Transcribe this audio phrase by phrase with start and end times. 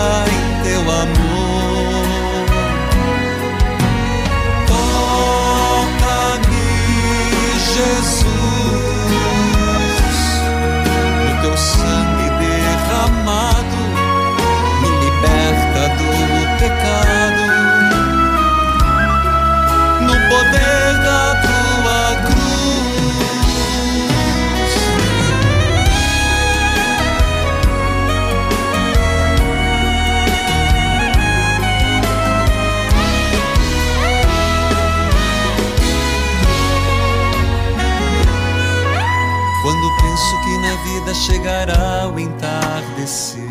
[0.00, 0.39] vida
[40.70, 43.48] na vida chegará o entardecer.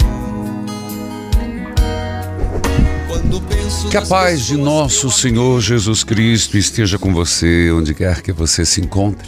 [3.91, 8.65] Que a paz de nosso Senhor Jesus Cristo esteja com você, onde quer que você
[8.65, 9.27] se encontre,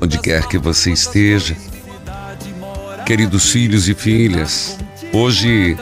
[0.00, 1.56] onde quer que você esteja.
[3.06, 4.76] Queridos filhos e filhas,
[5.12, 5.76] hoje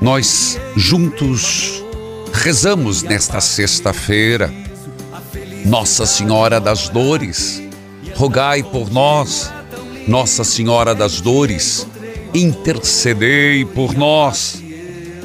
[0.00, 1.80] nós juntos
[2.32, 4.52] rezamos nesta sexta-feira.
[5.64, 7.62] Nossa Senhora das Dores,
[8.16, 9.52] rogai por nós.
[10.06, 11.86] Nossa Senhora das Dores,
[12.34, 14.62] intercedei por nós.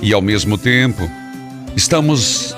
[0.01, 1.09] E ao mesmo tempo,
[1.75, 2.55] estamos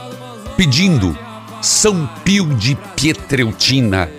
[0.57, 1.17] pedindo
[1.61, 4.11] São Pio de Pietreutina,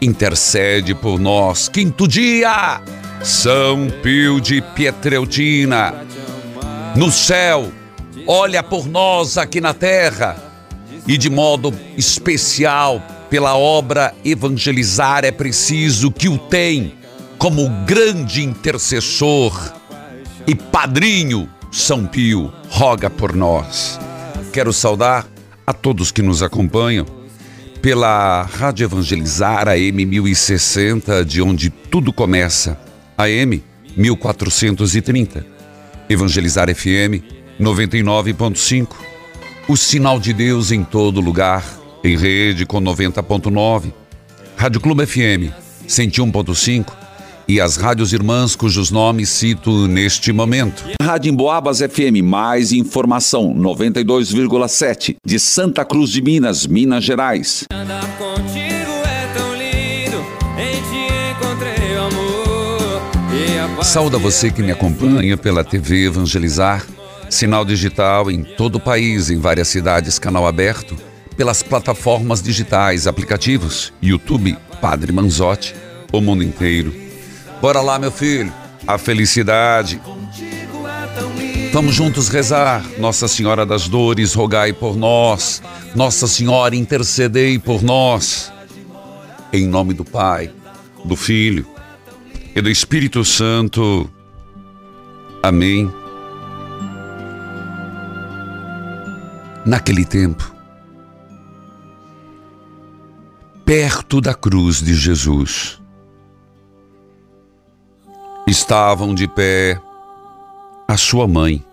[0.00, 1.68] intercede por nós.
[1.68, 2.80] Quinto dia,
[3.22, 6.06] São Pio de Pietreutina,
[6.96, 7.70] no céu,
[8.26, 10.36] olha por nós aqui na terra
[11.06, 17.03] e de modo especial pela obra evangelizar é preciso que o tem
[17.44, 19.52] como grande intercessor
[20.46, 24.00] e padrinho São Pio roga por nós.
[24.50, 25.28] Quero saudar
[25.66, 27.04] a todos que nos acompanham
[27.82, 32.80] pela Rádio Evangelizar AM 1060, de onde tudo começa,
[33.18, 33.62] AM
[33.94, 35.44] 1430,
[36.08, 37.20] Evangelizar FM
[37.60, 38.88] 99.5,
[39.68, 41.62] o sinal de Deus em todo lugar,
[42.02, 43.92] em rede com 90.9,
[44.56, 45.52] Rádio Clube FM
[45.86, 47.03] 101.5
[47.46, 50.84] e as rádios irmãs cujos nomes cito neste momento.
[51.00, 57.64] Rádio Emboabas FM, mais informação, 92,7, de Santa Cruz de Minas, Minas Gerais.
[57.72, 60.24] Andar contigo é tão lindo,
[60.58, 63.02] em ti encontrei o amor
[63.32, 63.86] e a paz.
[63.88, 66.86] Saúde a você que me acompanha pela TV Evangelizar,
[67.28, 70.96] sinal digital em todo o país, em várias cidades, canal aberto,
[71.36, 75.74] pelas plataformas digitais, aplicativos, YouTube, Padre Manzotti,
[76.12, 77.03] o mundo inteiro.
[77.60, 78.52] Bora lá, meu filho,
[78.86, 80.00] a felicidade.
[81.72, 82.84] Vamos juntos rezar.
[82.98, 85.60] Nossa Senhora das Dores, rogai por nós.
[85.94, 88.52] Nossa Senhora, intercedei por nós.
[89.52, 90.52] Em nome do Pai,
[91.04, 91.66] do Filho
[92.54, 94.08] e do Espírito Santo.
[95.42, 95.92] Amém.
[99.66, 100.54] Naquele tempo,
[103.64, 105.80] perto da cruz de Jesus,
[108.46, 109.80] estavam de pé
[110.86, 111.64] a sua mãe,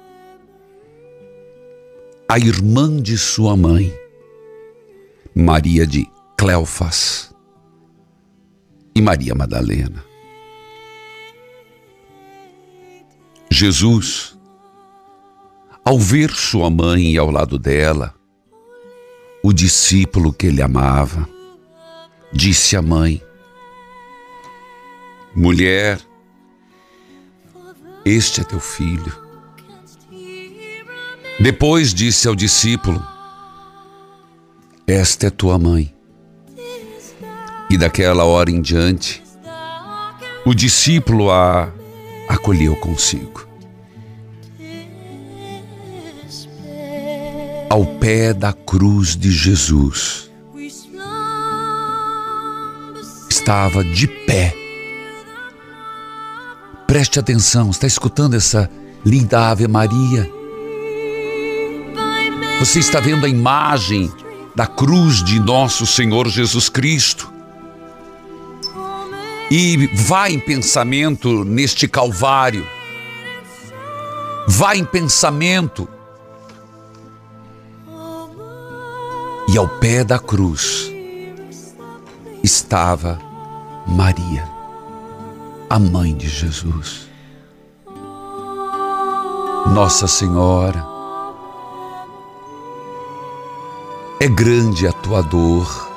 [2.27, 3.93] a irmã de sua mãe,
[5.35, 7.33] Maria de Cleofas
[8.95, 10.03] e Maria Madalena.
[13.49, 14.37] Jesus,
[15.83, 18.16] ao ver sua mãe ao lado dela,
[19.43, 21.28] o discípulo que ele amava,
[22.31, 23.22] disse à mãe:
[25.35, 25.99] Mulher,
[28.05, 29.13] este é teu filho.
[31.39, 33.03] Depois disse ao discípulo:
[34.87, 35.93] Esta é tua mãe.
[37.69, 39.23] E daquela hora em diante,
[40.45, 41.71] o discípulo a
[42.27, 43.47] acolheu consigo.
[47.69, 50.29] Ao pé da cruz de Jesus,
[53.29, 54.60] estava de pé.
[56.91, 58.70] Preste atenção, está escutando essa
[59.05, 60.29] linda Ave Maria?
[62.59, 64.11] Você está vendo a imagem
[64.53, 67.32] da cruz de nosso Senhor Jesus Cristo.
[69.49, 72.67] E vá em pensamento neste Calvário.
[74.49, 75.87] Vá em pensamento.
[79.47, 80.91] E ao pé da cruz
[82.44, 83.17] estava
[83.87, 84.46] Maria,
[85.72, 87.08] a mãe de Jesus.
[89.73, 90.85] Nossa Senhora,
[94.20, 95.90] é grande a tua dor.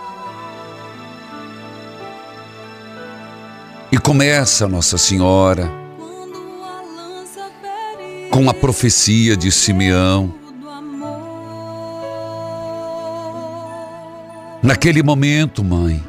[3.91, 5.69] E começa, Nossa Senhora,
[8.31, 10.33] com a profecia de Simeão.
[14.63, 16.01] Naquele momento, mãe,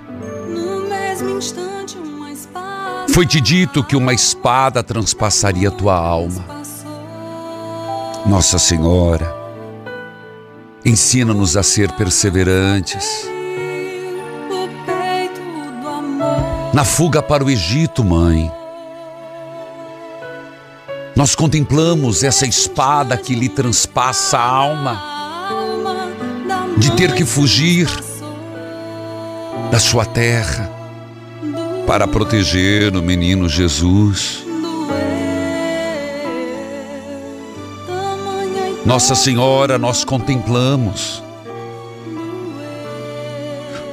[3.16, 6.44] foi-te dito que uma espada transpassaria tua alma.
[8.26, 9.34] Nossa Senhora,
[10.84, 13.26] ensina-nos a ser perseverantes.
[16.74, 18.52] Na fuga para o Egito, mãe,
[21.16, 25.02] nós contemplamos essa espada que lhe transpassa a alma,
[26.78, 27.88] de ter que fugir
[29.72, 30.75] da sua terra
[31.86, 34.44] para proteger o menino Jesus.
[38.86, 41.24] Nossa Senhora, nós contemplamos.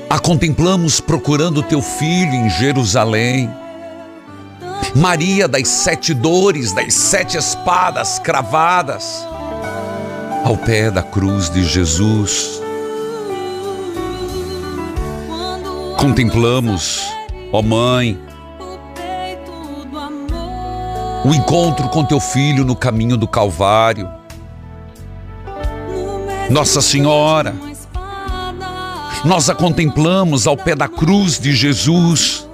[0.09, 3.50] A contemplamos procurando teu filho em Jerusalém.
[4.95, 9.27] Maria das sete dores, das sete espadas cravadas,
[10.45, 12.61] ao pé da cruz de Jesus.
[15.99, 17.06] Contemplamos,
[17.52, 18.19] ó Mãe,
[21.25, 24.22] o encontro com teu filho no caminho do Calvário
[26.52, 27.54] nossa Senhora.
[29.25, 32.46] Nós a contemplamos ao pé da cruz de Jesus.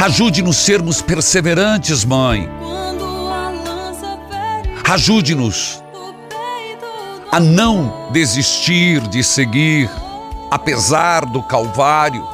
[0.00, 2.48] Ajude-nos sermos perseverantes, mãe.
[4.88, 5.82] Ajude-nos
[7.32, 9.90] a não desistir de seguir,
[10.50, 12.24] apesar do Calvário,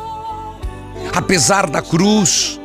[1.21, 2.59] apesar da cruz.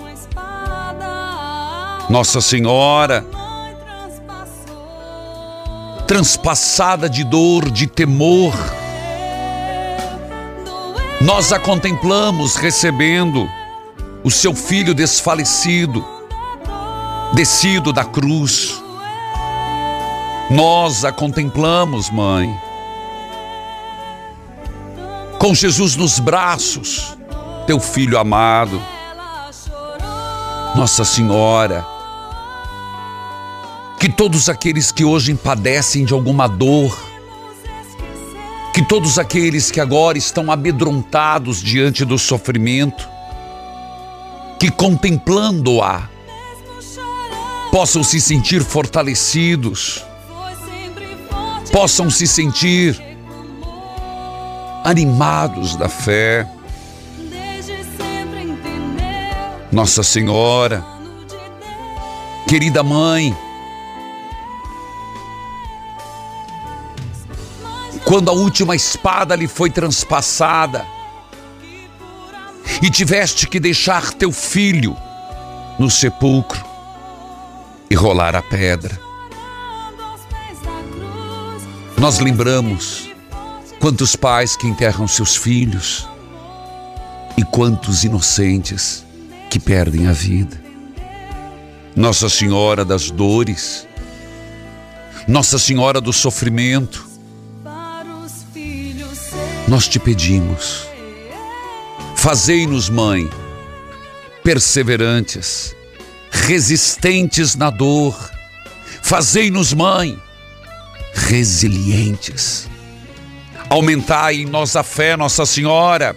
[2.09, 3.25] Nossa Senhora,
[6.07, 8.53] transpassada de dor, de temor.
[11.21, 13.47] Nós a contemplamos recebendo
[14.23, 16.05] o seu filho desfalecido,
[17.33, 18.81] descido da cruz.
[20.49, 22.49] Nós a contemplamos, mãe,
[25.39, 27.17] com Jesus nos braços,
[27.65, 28.81] teu filho amado.
[30.75, 31.85] Nossa Senhora,
[33.99, 36.97] que todos aqueles que hoje padecem de alguma dor,
[38.73, 43.07] que todos aqueles que agora estão amedrontados diante do sofrimento,
[44.59, 46.09] que contemplando-a,
[47.71, 50.03] possam se sentir fortalecidos,
[51.71, 53.01] possam se sentir
[54.83, 56.47] animados da fé.
[59.75, 60.85] Nossa Senhora,
[62.47, 63.35] querida mãe,
[68.05, 70.85] quando a última espada lhe foi transpassada
[72.81, 74.95] e tiveste que deixar teu filho
[75.77, 76.63] no sepulcro
[77.89, 78.97] e rolar a pedra.
[81.97, 83.09] Nós lembramos
[83.81, 86.07] quantos pais que enterram seus filhos
[87.37, 89.04] e quantos inocentes
[89.55, 90.61] que perdem a vida.
[91.95, 93.87] Nossa Senhora das Dores,
[95.29, 97.07] Nossa Senhora do Sofrimento,
[99.65, 100.85] nós te pedimos,
[102.17, 103.29] fazei-nos, Mãe,
[104.43, 105.73] perseverantes,
[106.29, 108.29] resistentes na dor,
[109.01, 110.21] fazei-nos, Mãe,
[111.13, 112.67] resilientes.
[113.69, 116.13] Aumentai em nós a fé, Nossa Senhora,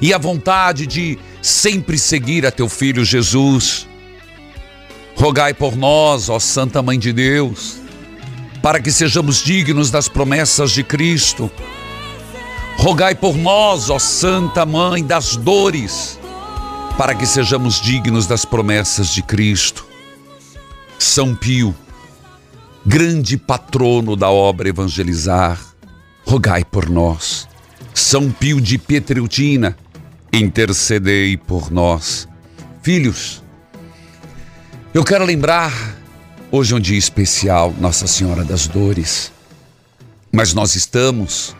[0.00, 3.86] e a vontade de sempre seguir a teu Filho Jesus.
[5.14, 7.76] Rogai por nós, ó Santa Mãe de Deus,
[8.62, 11.50] para que sejamos dignos das promessas de Cristo
[12.78, 16.18] Rogai por nós, ó Santa Mãe das Dores,
[16.96, 19.86] para que sejamos dignos das promessas de Cristo.
[20.98, 21.74] São Pio,
[22.84, 25.58] grande patrono da obra evangelizar,
[26.24, 27.48] rogai por nós.
[27.94, 29.76] São Pio de Pietreutina,
[30.32, 32.28] intercedei por nós.
[32.82, 33.42] Filhos,
[34.94, 35.72] eu quero lembrar,
[36.50, 39.32] hoje é um dia especial, Nossa Senhora das Dores,
[40.32, 41.54] mas nós estamos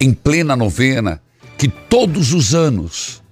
[0.00, 1.22] em plena novena,
[1.56, 3.22] que todos os anos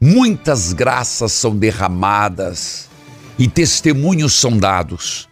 [0.00, 2.88] muitas graças são derramadas
[3.38, 5.28] e testemunhos são dados.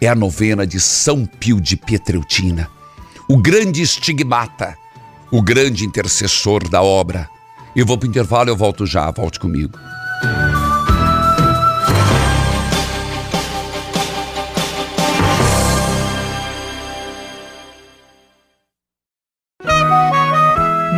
[0.00, 2.70] É a novena de São Pio de Pietreutina,
[3.28, 4.76] o grande estigmata,
[5.30, 7.28] o grande intercessor da obra.
[7.74, 9.78] Eu vou para o intervalo, eu volto já, volte comigo.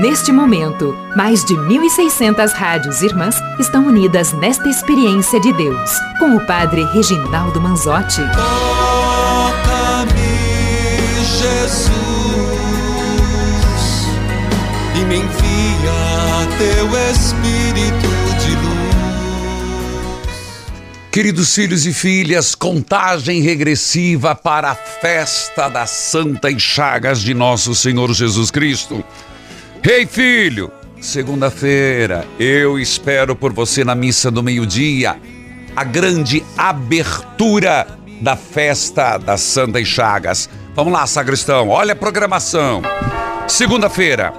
[0.00, 6.44] Neste momento, mais de 1.600 rádios irmãs estão unidas nesta experiência de Deus, com o
[6.44, 8.22] Padre Reginaldo Manzotti.
[8.34, 10.12] Toca-me,
[11.24, 12.01] Jesus,
[21.12, 28.14] Queridos filhos e filhas, contagem regressiva para a festa das Santas Chagas de nosso Senhor
[28.14, 29.04] Jesus Cristo.
[29.86, 35.20] Ei, filho, segunda-feira eu espero por você na missa do meio-dia,
[35.76, 37.86] a grande abertura
[38.22, 40.48] da festa das Santas Chagas.
[40.74, 42.80] Vamos lá, sacristão, olha a programação.
[43.46, 44.32] Segunda-feira,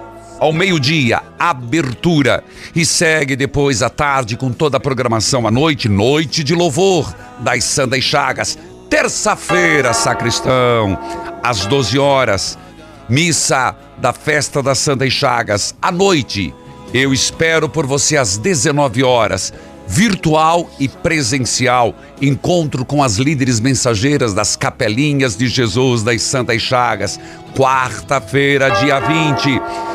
[0.44, 2.44] ao meio-dia, abertura.
[2.76, 7.64] E segue depois à tarde com toda a programação à noite, noite de louvor das
[7.64, 8.60] Santas Chagas.
[8.90, 11.00] Terça-feira, sacristão,
[11.42, 12.60] às 12 horas,
[13.08, 15.74] missa da festa das Santas Chagas.
[15.82, 16.54] À noite,
[16.94, 19.54] eu espero por você às 19 horas.
[19.88, 27.18] Virtual e presencial, encontro com as líderes mensageiras das capelinhas de Jesus das Santas Chagas.
[27.56, 29.93] Quarta-feira, dia 20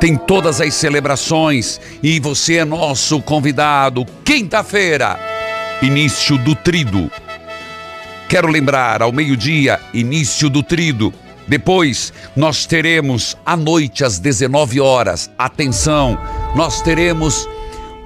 [0.00, 4.06] tem todas as celebrações e você é nosso convidado.
[4.24, 5.18] Quinta-feira,
[5.82, 7.10] início do trido.
[8.28, 11.12] Quero lembrar, ao meio-dia, início do trido.
[11.46, 16.18] Depois, nós teremos à noite, às 19 horas, atenção,
[16.54, 17.48] nós teremos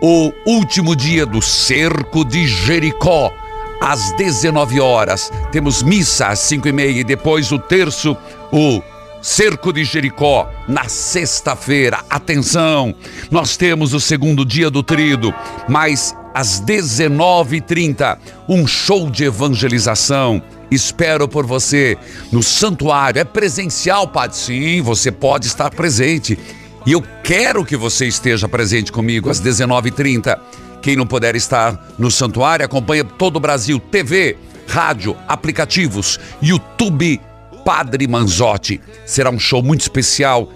[0.01, 3.33] o último dia do cerco de Jericó.
[3.81, 8.17] Às 19 horas, temos missa às 5 e meia e depois o terço,
[8.53, 8.81] o
[9.23, 12.01] Cerco de Jericó, na sexta-feira.
[12.11, 12.93] Atenção,
[13.31, 15.33] nós temos o segundo dia do trido,
[15.69, 20.43] mas às 19h30, um show de evangelização.
[20.73, 21.97] Espero por você
[22.33, 23.21] no santuário.
[23.21, 24.37] É presencial, Padre?
[24.37, 26.37] Sim, você pode estar presente.
[26.85, 30.37] E eu quero que você esteja presente comigo às 19h30.
[30.83, 34.37] Quem não puder estar no santuário, acompanha todo o Brasil, TV,
[34.67, 37.21] rádio, aplicativos, YouTube
[37.65, 38.81] Padre Manzotti.
[39.07, 40.49] Será um show muito especial,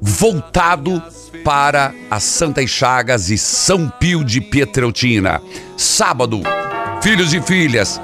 [0.00, 1.02] voltado
[1.44, 5.40] para as Santas Chagas e São Pio de Pietreutina.
[5.76, 6.42] Sábado,
[7.02, 8.00] filhos e filhas,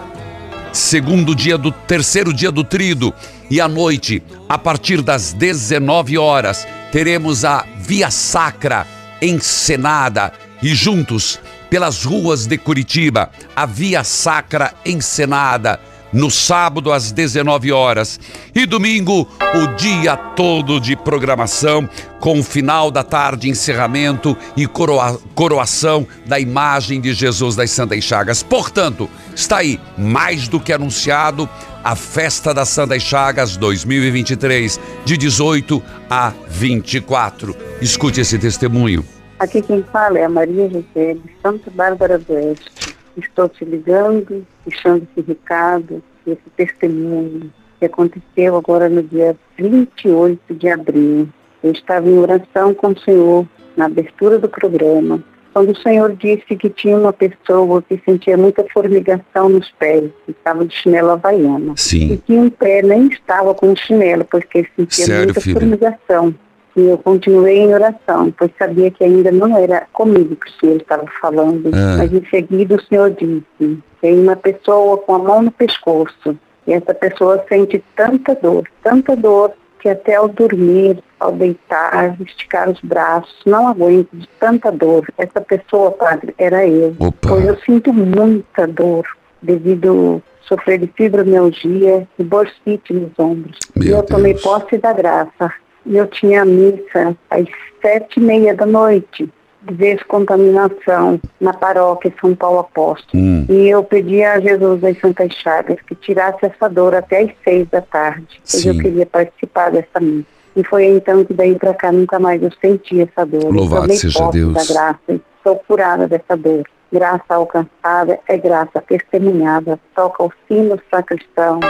[0.72, 3.12] segundo dia do terceiro dia do trido
[3.50, 8.86] e à noite, a partir das 19 horas, teremos a Via Sacra
[9.20, 15.80] encenada e juntos pelas ruas de Curitiba, a Via Sacra encenada
[16.12, 18.20] no sábado às 19 horas
[18.54, 21.88] e domingo o dia todo de programação
[22.20, 28.04] com o final da tarde encerramento e coroa, coroação da imagem de Jesus das Santas
[28.04, 28.42] Chagas.
[28.42, 31.48] Portanto, está aí mais do que anunciado
[31.82, 37.56] a Festa das Santas Chagas 2023 de 18 a 24.
[37.80, 39.04] Escute esse testemunho.
[39.38, 42.91] Aqui quem fala é a Maria José de Santa Bárbara do Oeste.
[43.16, 50.68] Estou te ligando, deixando esse recado, esse testemunho que aconteceu agora no dia 28 de
[50.68, 51.28] abril.
[51.62, 56.56] Eu estava em oração com o Senhor na abertura do programa, quando o Senhor disse
[56.56, 61.74] que tinha uma pessoa que sentia muita formigação nos pés, que estava de chinelo havaiana.
[61.76, 62.14] Sim.
[62.14, 65.60] E que um pé nem estava com chinelo, porque sentia Sério, muita filha?
[65.60, 66.34] formigação.
[66.74, 70.76] E eu continuei em oração, pois sabia que ainda não era comigo que o Senhor
[70.76, 71.70] estava falando.
[71.74, 71.96] Ah.
[71.98, 76.36] Mas em seguida o Senhor disse: tem uma pessoa com a mão no pescoço.
[76.66, 82.70] E essa pessoa sente tanta dor, tanta dor, que até ao dormir, ao deitar, esticar
[82.70, 85.06] os braços, não aguenta de tanta dor.
[85.18, 86.94] Essa pessoa, padre, era eu.
[87.00, 87.28] Opa.
[87.28, 89.04] Pois eu sinto muita dor
[89.42, 93.58] devido a sofrer de fibromialgia e bursite nos ombros.
[93.74, 94.44] Meu e eu tomei Deus.
[94.44, 95.52] posse da graça.
[95.84, 97.46] E eu tinha a missa às
[97.80, 99.28] sete e meia da noite,
[99.62, 103.22] de descontaminação, na paróquia São Paulo Apóstolo.
[103.22, 103.46] Hum.
[103.48, 107.68] E eu pedi a Jesus das Santas Chagas que tirasse essa dor até às seis
[107.68, 110.26] da tarde, pois eu queria participar dessa missa.
[110.54, 113.52] E foi então que daí para cá nunca mais eu senti essa dor.
[113.52, 114.52] Louvado seja Deus.
[114.52, 116.64] da graça sou curada dessa dor.
[116.92, 119.78] Graça alcançada é graça testemunhada.
[119.94, 121.60] Toca o sino sacristão.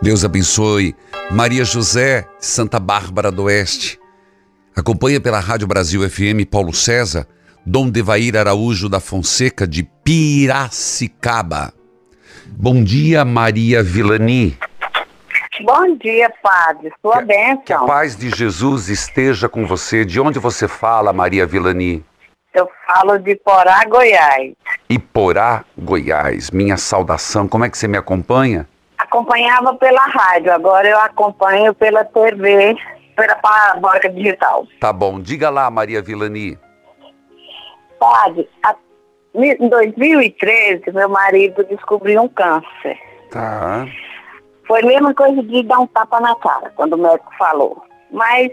[0.00, 0.94] Deus abençoe
[1.30, 3.98] Maria José, Santa Bárbara do Oeste.
[4.74, 7.26] Acompanha pela Rádio Brasil FM Paulo César,
[7.64, 11.72] Dom Devair Araújo da Fonseca de Piracicaba.
[12.46, 14.58] Bom dia, Maria Vilani.
[15.64, 16.90] Bom dia, padre.
[17.00, 17.86] Sua Que a bênção.
[17.86, 20.04] paz de Jesus esteja com você.
[20.04, 22.04] De onde você fala, Maria Vilani?
[22.54, 24.52] Eu falo de Porá, Goiás.
[24.88, 26.50] Iporá, Goiás.
[26.50, 27.46] Minha saudação.
[27.46, 28.66] Como é que você me acompanha?
[29.02, 32.76] Acompanhava pela rádio, agora eu acompanho pela TV,
[33.16, 34.66] pela parabólica digital.
[34.80, 35.20] Tá bom.
[35.20, 36.56] Diga lá, Maria Vilani.
[37.98, 38.48] Padre,
[39.34, 42.98] em 2013, meu marido descobriu um câncer.
[43.30, 43.86] Tá.
[44.66, 47.82] Foi a mesma coisa de dar um tapa na cara, quando o médico falou.
[48.10, 48.52] Mas,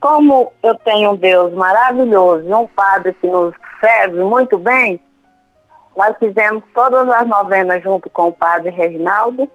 [0.00, 4.98] como eu tenho um Deus maravilhoso e um padre que nos serve muito bem,
[5.94, 9.50] nós fizemos todas as novenas junto com o padre Reginaldo.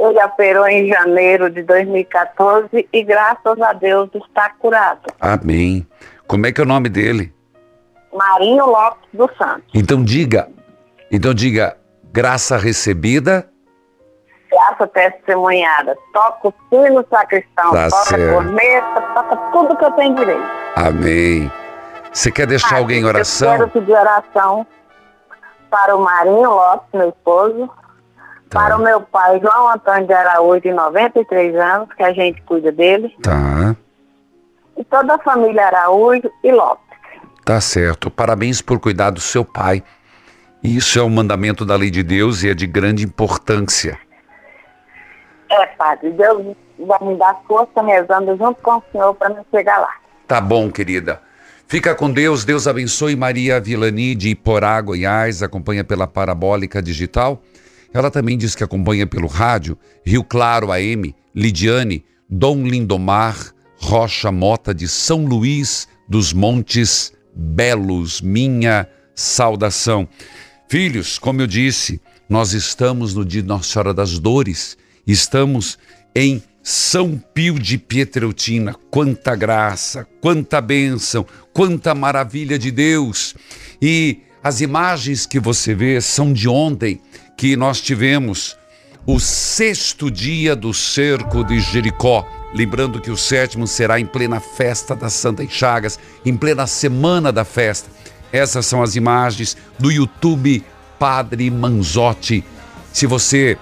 [0.00, 5.02] Ele operou em janeiro de 2014 e, graças a Deus, está curado.
[5.20, 5.86] Amém.
[6.26, 7.34] Como é que é o nome dele?
[8.12, 9.68] Marinho Lopes dos Santos.
[9.74, 10.48] Então diga.
[11.12, 11.76] Então diga,
[12.12, 13.46] graça recebida.
[14.50, 15.96] Graça testemunhada.
[16.14, 18.30] Toca o sino sacristão, Tá toca certo.
[18.30, 20.48] a corneta, toca tudo que eu tenho direito.
[20.76, 21.52] Amém.
[22.12, 23.50] Você quer deixar alguém em Eu oração?
[23.58, 24.66] quero pedir oração
[25.70, 27.70] para o Marinho Lopes, meu esposo,
[28.50, 28.58] Tá.
[28.62, 32.72] para o meu pai João Antônio de Araújo, de 93 anos, que a gente cuida
[32.72, 33.76] dele, Tá.
[34.76, 36.84] e toda a família Araújo e Lopes.
[37.44, 38.10] Tá certo.
[38.10, 39.82] Parabéns por cuidar do seu pai.
[40.62, 43.96] Isso é um mandamento da lei de Deus e é de grande importância.
[45.48, 49.78] É, padre, Deus vai me dar força rezando junto com o senhor para me chegar
[49.78, 49.94] lá.
[50.26, 51.20] Tá bom, querida.
[51.66, 52.44] Fica com Deus.
[52.44, 55.42] Deus abençoe Maria Vilani de Iporá, Goiás.
[55.42, 57.40] Acompanha pela Parabólica Digital.
[57.92, 64.72] Ela também diz que acompanha pelo rádio Rio Claro AM, Lidiane, Dom Lindomar, Rocha Mota
[64.72, 68.20] de São Luís dos Montes Belos.
[68.20, 70.08] Minha saudação.
[70.68, 74.78] Filhos, como eu disse, nós estamos no dia Nossa Senhora das Dores.
[75.04, 75.76] Estamos
[76.14, 78.74] em São Pio de Pietreutina.
[78.88, 83.34] Quanta graça, quanta bênção, quanta maravilha de Deus.
[83.82, 87.00] E as imagens que você vê são de ontem,
[87.40, 88.54] que nós tivemos
[89.06, 92.28] o sexto dia do cerco de Jericó.
[92.52, 97.42] Lembrando que o sétimo será em plena festa das Santas Chagas, em plena semana da
[97.42, 97.88] festa.
[98.30, 100.62] Essas são as imagens do YouTube
[100.98, 102.44] Padre Manzotti.
[102.92, 103.56] Se você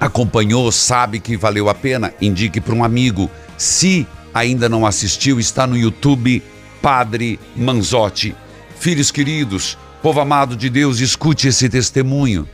[0.00, 3.30] acompanhou, sabe que valeu a pena, indique para um amigo.
[3.56, 6.42] Se ainda não assistiu, está no YouTube
[6.82, 8.34] Padre Manzotti.
[8.80, 12.48] Filhos queridos, povo amado de Deus, escute esse testemunho.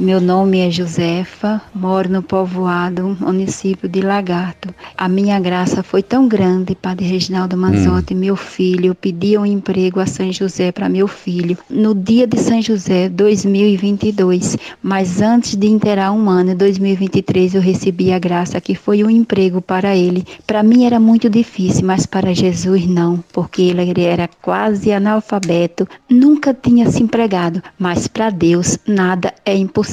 [0.00, 4.72] Meu nome é Josefa, moro no povoado, município de Lagarto.
[4.96, 9.98] A minha graça foi tão grande, Padre Reginaldo Manzotti, meu filho, eu pedi um emprego
[9.98, 14.56] a São José para meu filho no dia de São José, 2022.
[14.80, 19.10] Mas antes de inteirar um ano, em 2023, eu recebi a graça que foi um
[19.10, 20.24] emprego para ele.
[20.46, 26.54] Para mim era muito difícil, mas para Jesus não, porque ele era quase analfabeto, nunca
[26.54, 27.60] tinha se empregado.
[27.76, 29.87] Mas para Deus nada é impossível.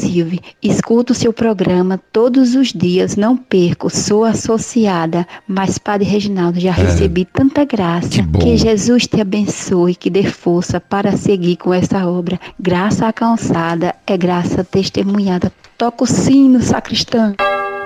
[0.61, 5.27] Escuto o seu programa todos os dias, não perco, sou associada.
[5.47, 8.09] Mas, Padre Reginaldo, já recebi tanta graça.
[8.09, 12.39] que que Jesus te abençoe, que dê força para seguir com essa obra.
[12.59, 15.51] Graça alcançada é graça testemunhada.
[15.77, 17.35] Toca o sino, sacristão.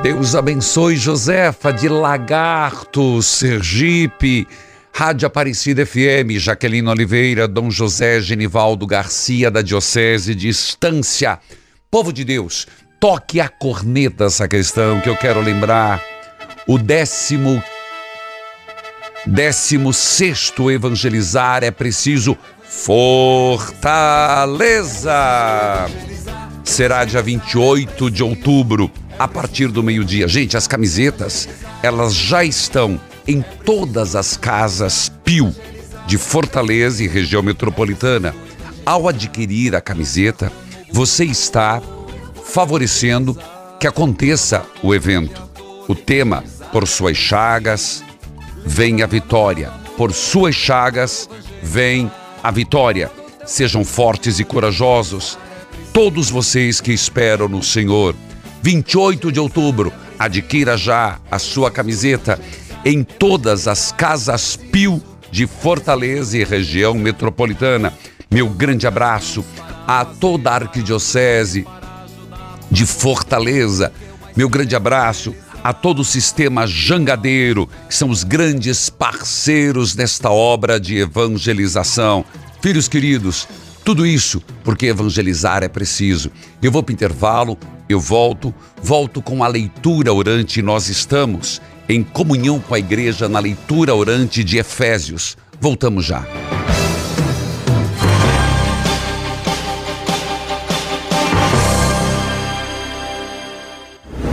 [0.04, 4.48] Deus abençoe Josefa de Lagarto, Sergipe.
[4.94, 11.40] Rádio Aparecida FM, Jaqueline Oliveira, Dom José Genivaldo Garcia, da Diocese de Estância.
[11.92, 12.68] Povo de Deus,
[13.00, 16.00] toque a corneta essa questão que eu quero lembrar.
[16.68, 17.64] O décimo,
[19.26, 23.90] décimo sexto evangelizar é preciso fortaleza
[26.64, 30.28] será dia 28 de outubro, a partir do meio-dia.
[30.28, 31.50] Gente, as camisetas,
[31.82, 35.52] elas já estão em todas as casas Pio
[36.06, 38.36] de Fortaleza e região metropolitana.
[38.86, 40.52] Ao adquirir a camiseta,
[40.92, 41.82] você está
[42.44, 43.38] favorecendo
[43.80, 45.42] que aconteça o evento.
[45.88, 48.04] O tema, por suas chagas,
[48.66, 49.72] vem a vitória.
[49.98, 51.30] Por suas chagas,
[51.62, 52.12] vem
[52.44, 53.12] a vitória.
[53.46, 55.38] Sejam fortes e corajosos
[55.94, 58.16] todos vocês que esperam no Senhor.
[58.62, 62.40] 28 de outubro, adquira já a sua camiseta
[62.86, 67.94] em todas as casas Pio de Fortaleza e região metropolitana.
[68.30, 69.44] Meu grande abraço
[69.90, 71.66] a toda a arquidiocese
[72.70, 73.92] de Fortaleza.
[74.36, 80.80] Meu grande abraço a todo o sistema jangadeiro, que são os grandes parceiros desta obra
[80.80, 82.24] de evangelização.
[82.62, 83.48] Filhos queridos,
[83.84, 86.30] tudo isso porque evangelizar é preciso.
[86.62, 87.58] Eu vou para o intervalo,
[87.90, 90.62] eu volto, volto com a leitura orante.
[90.62, 95.36] Nós estamos em comunhão com a igreja na leitura orante de Efésios.
[95.60, 96.28] Voltamos já.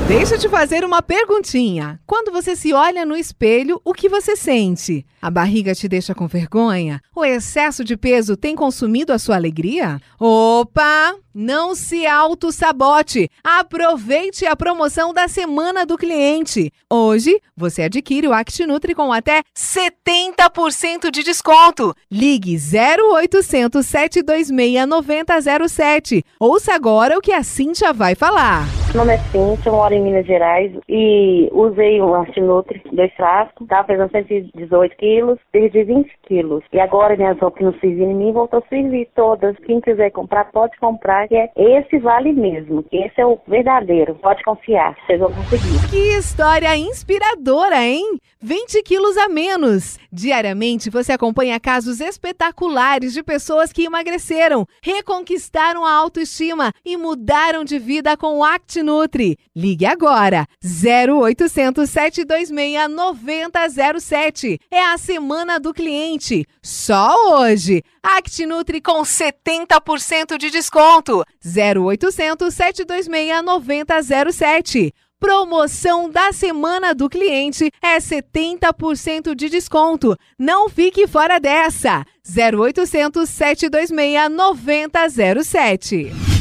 [0.09, 1.99] Deixa eu te fazer uma perguntinha.
[2.07, 5.05] Quando você se olha no espelho, o que você sente?
[5.21, 7.01] A barriga te deixa com vergonha?
[7.12, 10.01] O excesso de peso tem consumido a sua alegria?
[10.16, 11.16] Opa!
[11.35, 13.29] Não se auto-sabote.
[13.42, 16.73] Aproveite a promoção da Semana do Cliente.
[16.88, 21.92] Hoje, você adquire o ActiNutri com até 70% de desconto.
[22.09, 26.25] Ligue 0800 726 9007.
[26.38, 28.86] Ouça agora o que a Cintia vai falar.
[28.97, 33.89] Meu nome é Cíntia, moro em Minas Gerais e usei o Artinutri, dois frascos, tava
[33.89, 36.65] pesando 118 quilos, perdi 20 quilos.
[36.73, 39.55] E agora minhas roupas não serviam em mim, voltou a servir todas.
[39.67, 44.15] Quem quiser comprar, pode comprar, que é esse vale mesmo, que esse é o verdadeiro,
[44.15, 45.91] pode confiar, vocês vão conseguir.
[45.91, 48.19] Que história inspiradora, hein?
[48.41, 49.99] 20 quilos a menos.
[50.13, 57.79] Diariamente você acompanha casos espetaculares de pessoas que emagreceram, reconquistaram a autoestima e mudaram de
[57.79, 58.45] vida com o
[58.87, 59.37] ActiNutri.
[59.55, 64.61] Ligue agora, 0800 726 9007.
[64.70, 66.46] É a semana do cliente.
[66.62, 67.83] Só hoje.
[68.03, 71.25] ActiNutri com 70% de desconto.
[71.44, 74.94] 0800 726 9007.
[75.18, 80.14] Promoção da semana do cliente é 70% de desconto.
[80.38, 82.05] Não fique fora dessa.
[82.29, 86.36] 0800 726 9007.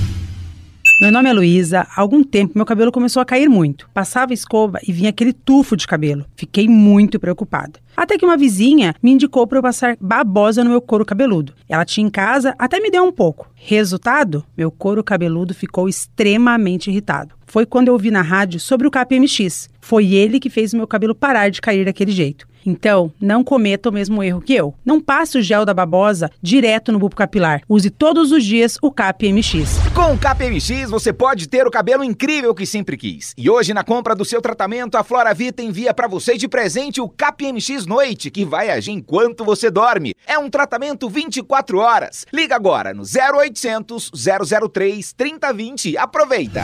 [1.02, 1.86] Meu nome é Luísa.
[1.94, 3.90] Há algum tempo meu cabelo começou a cair muito.
[3.94, 6.26] Passava escova e vinha aquele tufo de cabelo.
[6.38, 7.82] Fiquei muito preocupada.
[7.98, 11.54] Até que uma vizinha me indicou para eu passar babosa no meu couro cabeludo.
[11.68, 13.52] Ela tinha em casa, até me deu um pouco.
[13.56, 14.46] Resultado?
[14.56, 17.36] Meu couro cabeludo ficou extremamente irritado.
[17.46, 19.70] Foi quando eu ouvi na rádio sobre o KPMX.
[19.82, 22.48] Foi ele que fez o meu cabelo parar de cair daquele jeito.
[22.66, 24.74] Então, não cometa o mesmo erro que eu.
[24.84, 27.62] Não passe o gel da babosa direto no bulbo capilar.
[27.70, 29.80] Use todos os dias o KPMX.
[29.94, 33.34] Com o KPMX você pode ter o cabelo incrível que sempre quis.
[33.38, 37.00] E hoje na compra do seu tratamento, a Flora Vita envia para você de presente
[37.00, 40.14] o KPMX Noite, que vai agir enquanto você dorme.
[40.26, 42.26] É um tratamento 24 horas.
[42.34, 45.98] Liga agora no 0800 003 3020.
[45.98, 46.64] Aproveita.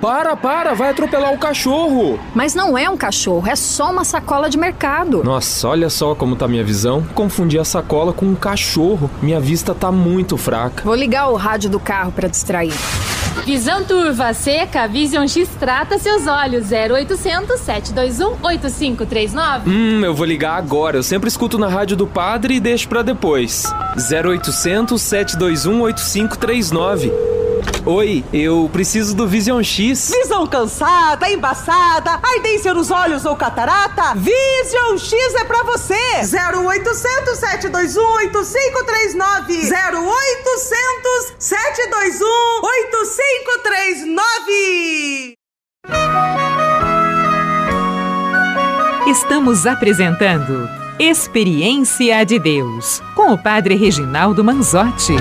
[0.00, 2.18] Para, para, vai atropelar o cachorro.
[2.34, 5.24] Mas não é um cachorro, é só uma sacola de mercado.
[5.24, 7.02] Nossa, olha só como tá minha visão.
[7.14, 9.10] Confundi a sacola com um cachorro.
[9.20, 10.84] Minha vista tá muito fraca.
[10.84, 12.72] Vou ligar o rádio do carro para distrair.
[13.44, 16.66] Visão turva, seca, Vision X trata seus olhos.
[16.70, 19.70] 0800 721 8539.
[19.70, 20.98] Hum, eu vou ligar agora.
[20.98, 23.64] Eu sempre escuto na rádio do padre e deixo pra depois.
[23.96, 27.27] 0800 721 8539.
[27.90, 30.10] Oi, eu preciso do Vision X.
[30.10, 34.14] Visão cansada, embaçada, ardência nos olhos ou catarata?
[34.14, 35.94] Vision X é pra você!
[35.94, 39.72] 0800 721 8539 0800
[41.38, 42.26] 721
[42.62, 45.34] 8539
[49.06, 55.14] Estamos apresentando Experiência de Deus com o Padre Reginaldo Manzotti.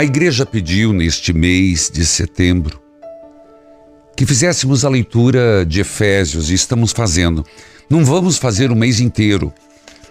[0.00, 2.80] A igreja pediu neste mês de setembro
[4.16, 7.44] que fizéssemos a leitura de Efésios e estamos fazendo.
[7.90, 9.52] Não vamos fazer o mês inteiro,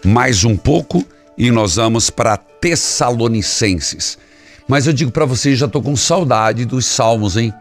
[0.05, 1.03] mais um pouco
[1.35, 4.19] e nós vamos para Tessalonicenses.
[4.67, 7.51] Mas eu digo para vocês, já estou com saudade dos salmos, hein?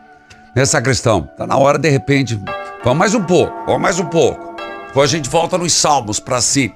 [0.54, 2.38] Nessa questão, tá na hora de repente,
[2.84, 4.54] vamos mais um pouco, vamos mais um pouco.
[4.88, 6.70] Depois a gente volta nos salmos para se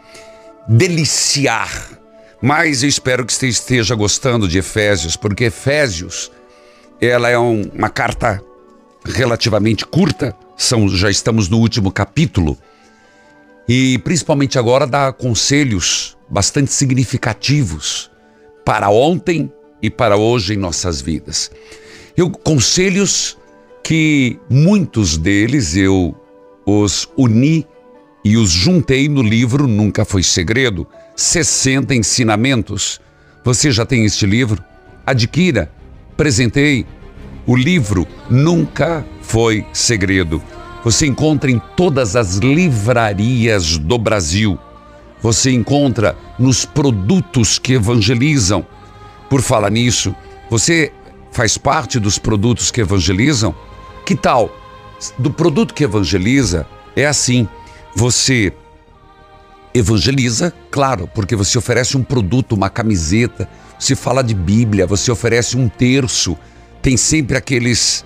[0.67, 2.01] deliciar.
[2.43, 6.33] Mas eu espero que você esteja gostando de Efésios, porque Efésios,
[7.01, 8.43] ela é um, uma carta
[9.05, 12.59] relativamente curta, são, já estamos no último capítulo,
[13.69, 18.11] e principalmente agora dá conselhos bastante significativos
[18.65, 21.49] para ontem e para hoje em nossas vidas.
[22.17, 23.39] Eu conselhos
[23.85, 26.15] que muitos deles eu
[26.67, 27.67] os uni
[28.25, 33.01] e os juntei no livro Nunca Foi Segredo, 60 ensinamentos.
[33.45, 34.63] Você já tem este livro?
[35.07, 35.71] Adquira.
[36.17, 36.87] Presentei
[37.47, 40.43] o livro Nunca Foi Segredo.
[40.85, 44.59] Você encontra em todas as livrarias do Brasil.
[45.21, 48.67] Você encontra nos produtos que evangelizam.
[49.31, 50.15] Por falar nisso,
[50.51, 50.93] você
[51.31, 53.55] faz parte dos produtos que evangelizam?
[54.05, 54.51] Que tal?
[55.19, 57.49] Do produto que evangeliza é assim:
[57.95, 58.53] você
[59.75, 65.57] evangeliza, claro, porque você oferece um produto, uma camiseta, você fala de Bíblia, você oferece
[65.57, 66.37] um terço,
[66.81, 68.05] tem sempre aqueles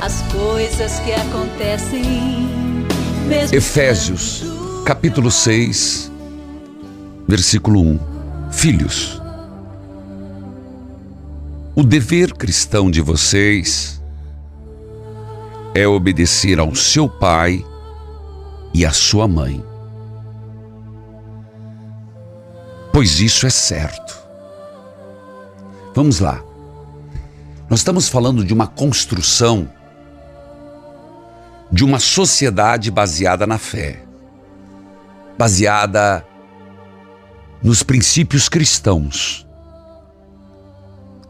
[0.00, 2.48] as coisas que acontecem.
[3.52, 4.44] Efésios
[4.84, 6.10] capítulo 6,
[7.28, 8.00] versículo 1.
[8.50, 9.22] Filhos,
[11.76, 14.02] o dever cristão de vocês
[15.72, 17.64] é obedecer ao seu pai
[18.74, 19.64] e à sua mãe.
[22.92, 24.20] Pois isso é certo.
[25.94, 26.51] Vamos lá.
[27.72, 29.66] Nós estamos falando de uma construção
[31.70, 34.04] de uma sociedade baseada na fé,
[35.38, 36.22] baseada
[37.62, 39.46] nos princípios cristãos.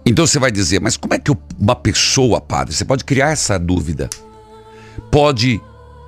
[0.04, 3.56] Então você vai dizer, mas como é que uma pessoa, padre, você pode criar essa
[3.56, 4.10] dúvida,
[5.12, 5.60] pode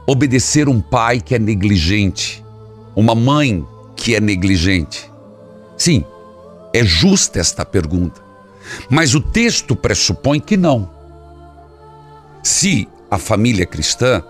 [0.05, 2.45] obedecer um pai que é negligente,
[2.97, 5.09] uma mãe que é negligente?
[5.79, 6.05] Sim,
[6.75, 8.24] é justa esta pergunta,
[8.91, 10.91] mas o texto pressupõe que não.
[12.43, 14.23] Se a família é cristã,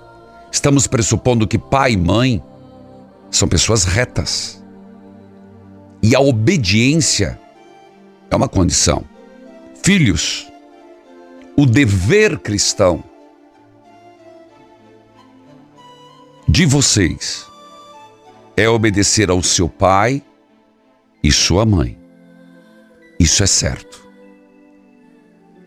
[0.50, 2.42] estamos pressupondo que pai e mãe
[3.30, 4.62] são pessoas retas.
[6.02, 7.40] E a obediência
[8.30, 9.04] é uma condição.
[9.83, 10.46] Filhos,
[11.57, 13.02] o dever cristão
[16.46, 17.46] de vocês
[18.57, 20.22] é obedecer ao seu pai
[21.22, 21.98] e sua mãe.
[23.18, 24.03] Isso é certo.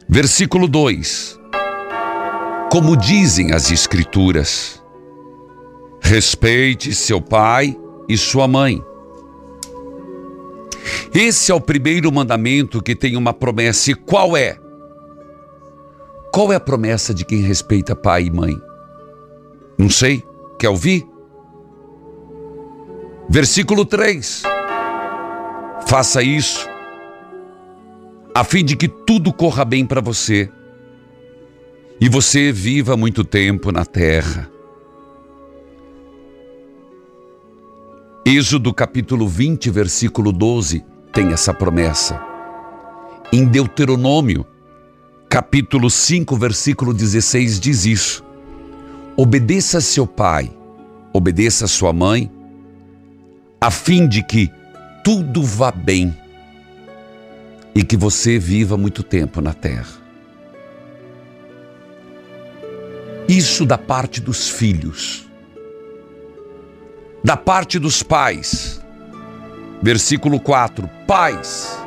[0.09, 1.37] Versículo 2.
[2.71, 4.81] Como dizem as Escrituras,
[5.99, 8.81] respeite seu pai e sua mãe.
[11.13, 13.91] Esse é o primeiro mandamento que tem uma promessa.
[13.91, 14.57] E qual é?
[16.31, 18.57] Qual é a promessa de quem respeita pai e mãe?
[19.77, 20.23] Não sei.
[20.57, 21.05] Quer ouvir?
[23.29, 24.43] Versículo 3.
[25.85, 26.67] Faça isso,
[28.37, 30.47] a fim de que tudo corra bem para você
[31.99, 34.47] e você viva muito tempo na terra.
[38.23, 42.21] Êxodo capítulo 20, versículo 12 tem essa promessa.
[43.33, 44.45] Em Deuteronômio,
[45.27, 48.23] capítulo 5, versículo 16 diz isso.
[49.17, 50.55] Obedeça seu pai,
[51.11, 52.31] obedeça sua mãe,
[53.59, 54.47] a fim de que
[55.03, 56.15] tudo vá bem
[57.77, 60.01] e que você viva muito tempo na terra.
[63.29, 65.27] Isso da parte dos filhos.
[67.23, 68.81] Da parte dos pais.
[69.79, 71.77] Versículo 4: Pais,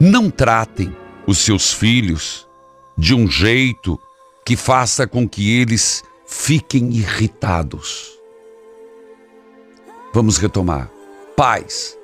[0.00, 0.96] não tratem
[1.26, 2.48] os seus filhos
[2.96, 4.00] de um jeito
[4.42, 8.18] que faça com que eles fiquem irritados.
[10.14, 10.90] Vamos retomar.
[11.36, 11.98] Pais,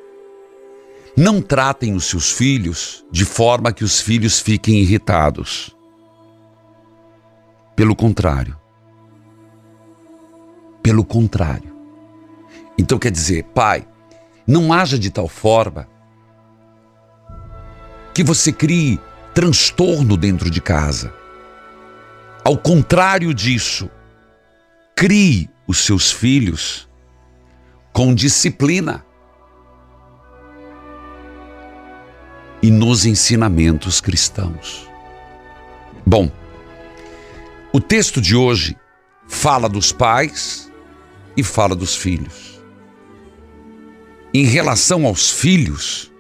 [1.19, 5.77] não tratem os seus filhos de forma que os filhos fiquem irritados.
[7.75, 8.57] Pelo contrário.
[10.81, 11.77] Pelo contrário.
[12.79, 13.85] Então quer dizer, pai,
[14.47, 15.89] não haja de tal forma
[18.15, 19.01] que você crie
[19.35, 21.13] transtorno dentro de casa.
[22.45, 23.91] Ao contrário disso,
[24.95, 26.89] crie os seus filhos
[27.93, 29.05] com disciplina
[32.63, 34.89] e nos ensinamentos cristãos.
[36.05, 36.31] Bom,
[37.73, 38.77] o texto de hoje
[39.29, 40.73] fala dos pais
[41.37, 42.61] e fala dos filhos.
[44.35, 46.11] Em relação aos filhos,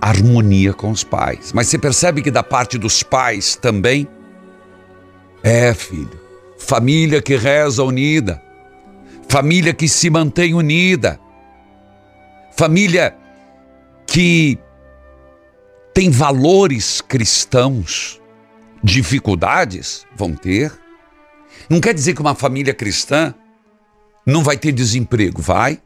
[0.00, 1.52] harmonia com os pais.
[1.52, 4.06] Mas você percebe que da parte dos pais também
[5.42, 6.20] é, filho,
[6.58, 8.42] família que reza unida,
[9.28, 11.18] família que se mantém unida,
[12.56, 13.16] família
[14.06, 14.58] que
[15.94, 18.20] tem valores cristãos.
[18.82, 20.72] Dificuldades vão ter.
[21.70, 23.32] Não quer dizer que uma família cristã
[24.26, 25.80] não vai ter desemprego, vai.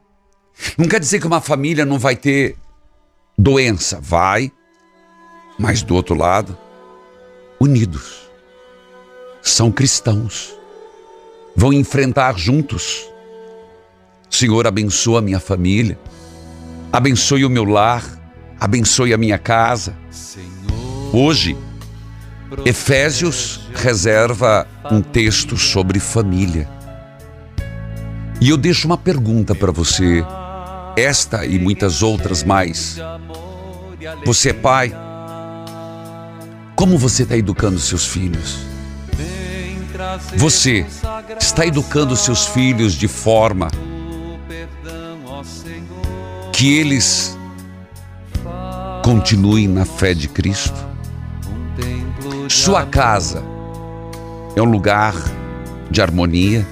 [0.77, 2.57] Não quer dizer que uma família não vai ter
[3.37, 4.51] doença, vai.
[5.59, 6.57] Mas do outro lado,
[7.61, 8.29] unidos.
[9.43, 10.57] São cristãos.
[11.55, 13.09] Vão enfrentar juntos.
[14.31, 15.99] Senhor, abençoa a minha família.
[16.93, 18.18] Abençoe o meu lar.
[18.61, 19.95] Abençoe a minha casa.
[21.13, 21.57] Hoje,
[22.65, 26.69] Efésios reserva um texto sobre família.
[28.41, 30.25] E eu deixo uma pergunta para você,
[30.97, 32.99] esta e muitas outras mais.
[34.25, 34.93] Você é pai?
[36.75, 38.59] Como você está educando seus filhos?
[40.37, 40.87] Você
[41.39, 43.69] está educando seus filhos de forma
[46.53, 47.38] que eles
[49.09, 50.77] continuem na fé de Cristo?
[52.47, 53.43] Sua casa
[54.55, 55.15] é um lugar
[55.91, 56.67] de harmonia,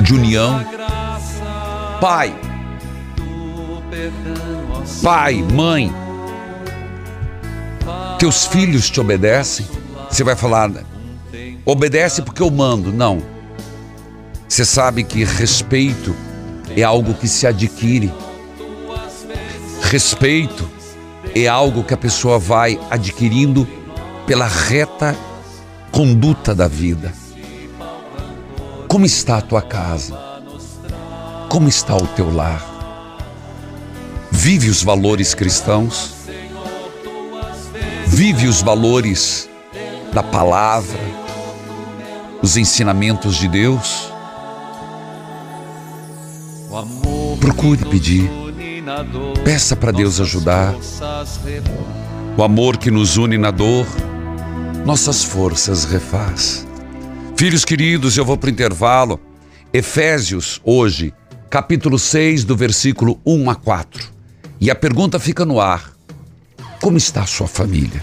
[0.00, 0.64] de união.
[2.00, 2.34] Pai,
[5.02, 5.92] pai, mãe,
[8.18, 9.66] teus filhos te obedecem?
[10.08, 10.70] Você vai falar,
[11.66, 12.94] obedece porque eu mando.
[12.94, 13.20] Não.
[14.48, 16.16] Você sabe que respeito
[16.74, 18.10] é algo que se adquire.
[19.90, 20.68] Respeito
[21.34, 23.66] é algo que a pessoa vai adquirindo
[24.26, 25.16] pela reta
[25.90, 27.10] conduta da vida.
[28.86, 30.14] Como está a tua casa?
[31.48, 32.62] Como está o teu lar?
[34.30, 36.12] Vive os valores cristãos?
[38.06, 39.48] Vive os valores
[40.12, 41.00] da palavra,
[42.42, 44.12] os ensinamentos de Deus?
[47.40, 48.47] Procure pedir.
[49.44, 50.74] Peça para Deus ajudar.
[52.36, 53.86] O amor que nos une na dor,
[54.86, 56.66] nossas forças refaz.
[57.36, 59.20] Filhos queridos, eu vou para o intervalo.
[59.72, 61.12] Efésios, hoje,
[61.50, 64.08] capítulo 6, do versículo 1 a 4.
[64.60, 65.92] E a pergunta fica no ar:
[66.80, 68.02] Como está a sua família?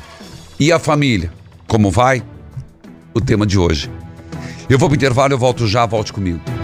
[0.60, 1.34] E a família?
[1.68, 2.24] Como vai?
[3.14, 3.90] O tema de hoje.
[4.70, 6.55] Eu vou para o intervalo, eu volto já, volte comigo.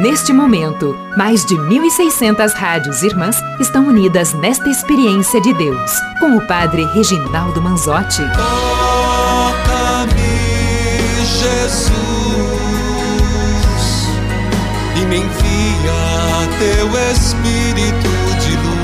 [0.00, 6.46] Neste momento, mais de 1.600 rádios irmãs estão unidas nesta experiência de Deus, com o
[6.46, 8.22] Padre Reginaldo Manzotti.
[8.32, 10.16] Toca-me,
[11.38, 11.90] Jesus,
[14.96, 18.08] e me envia teu Espírito
[18.40, 18.80] de luz.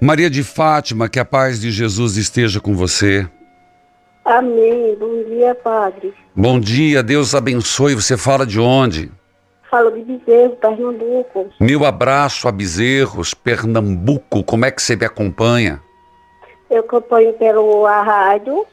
[0.00, 3.28] Maria de Fátima, que a paz de Jesus esteja com você.
[4.30, 4.94] Amém.
[4.96, 6.14] Bom dia, Padre.
[6.34, 7.94] Bom dia, Deus abençoe.
[7.94, 9.10] Você fala de onde?
[9.68, 11.48] Falo de Bezerro, Pernambuco.
[11.60, 14.42] Meu abraço a Bezerros, Pernambuco.
[14.44, 15.80] Como é que você me acompanha?
[16.70, 18.64] Eu acompanho pelo a rádio,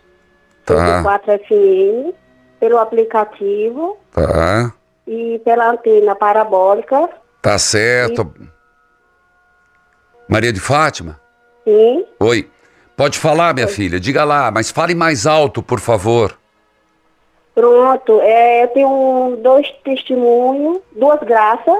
[0.65, 2.13] Tá, 4 FM,
[2.59, 4.73] pelo aplicativo tá,
[5.07, 7.09] e pela antena parabólica.
[7.41, 8.31] tá certo.
[10.27, 11.19] Maria de Fátima?
[11.63, 12.05] Sim.
[12.19, 12.49] Oi.
[12.97, 16.35] Pode falar, minha filha, diga lá, mas fale mais alto, por favor.
[17.53, 18.19] Pronto.
[18.21, 21.77] É, eu tenho dois testemunhos, duas graças.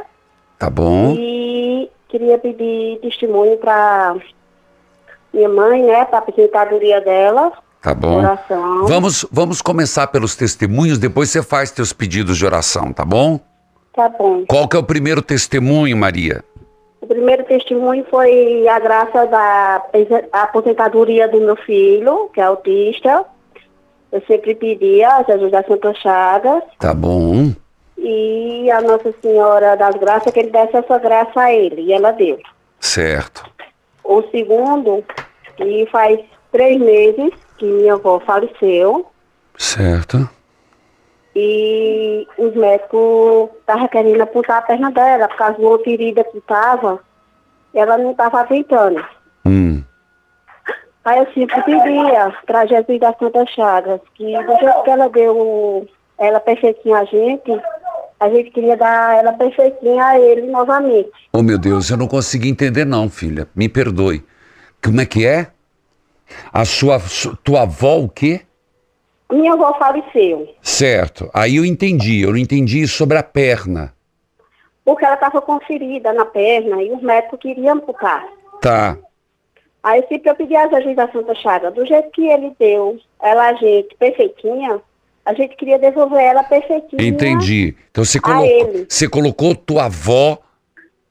[0.59, 1.15] Tá bom?
[1.17, 4.15] E queria pedir testemunho para
[5.33, 6.05] minha mãe, né?
[6.05, 7.51] Para a aposentadoria dela.
[7.81, 8.17] Tá bom.
[8.17, 8.85] Oração.
[8.85, 13.39] Vamos, vamos começar pelos testemunhos, depois você faz teus pedidos de oração, tá bom?
[13.91, 14.45] Tá bom.
[14.47, 16.43] Qual que é o primeiro testemunho, Maria?
[16.99, 19.83] O primeiro testemunho foi a graça da
[20.33, 23.25] aposentadoria do meu filho, que é autista.
[24.11, 27.53] Eu sempre pedia a Jesus da Santa Chagas Tá bom.
[27.97, 32.11] e a Nossa Senhora das Graças que ele desse essa graça a ele, e ela
[32.11, 32.39] deu.
[32.79, 33.43] Certo.
[34.03, 35.03] O segundo
[35.59, 36.19] E faz
[36.51, 39.05] três meses que minha avó faleceu
[39.57, 40.29] Certo.
[41.39, 46.39] E os médicos estavam querendo apontar a perna dela por causa de uma ferida que
[46.39, 46.99] estava.
[47.75, 49.05] Ela não estava aguentando.
[49.45, 49.83] Hum.
[51.05, 55.87] Aí eu sempre pedia para Jesus da Santa Chagas que do jeito que ela deu
[56.17, 57.61] ela perfeitinha a gente,
[58.19, 61.11] a gente queria dar ela perfeitinha a ele novamente.
[61.31, 63.47] Oh, meu Deus, eu não consegui entender não, filha.
[63.55, 64.25] Me perdoe.
[64.83, 65.47] Como é que é?
[66.51, 68.41] A sua, su- tua avó o quê?
[69.31, 71.29] Minha avó faleceu, Certo.
[71.33, 72.21] Aí eu entendi.
[72.21, 73.93] Eu não entendi sobre a perna.
[74.85, 78.25] porque ela estava com ferida na perna e os médicos queriam amputar.
[78.61, 78.97] Tá.
[79.83, 83.49] Aí sempre eu pedi a Jesus da Santa Chaga, do jeito que ele deu ela
[83.49, 84.79] a gente perfeitinha,
[85.25, 87.05] a gente queria devolver ela perfeitinha.
[87.05, 87.75] Entendi.
[87.91, 90.37] Então você colocou, você colocou tua avó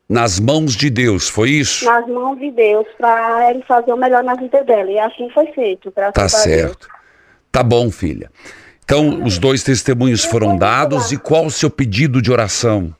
[0.08, 1.84] nas mãos de Deus, foi isso?
[1.84, 4.90] Nas mãos de Deus, para ele fazer o melhor na vida dela.
[4.90, 6.76] E assim foi feito, graças Tá a Deus.
[7.56, 8.30] Tá bom, filha.
[8.84, 12.94] Então, os dois testemunhos foram dados e qual o seu pedido de oração?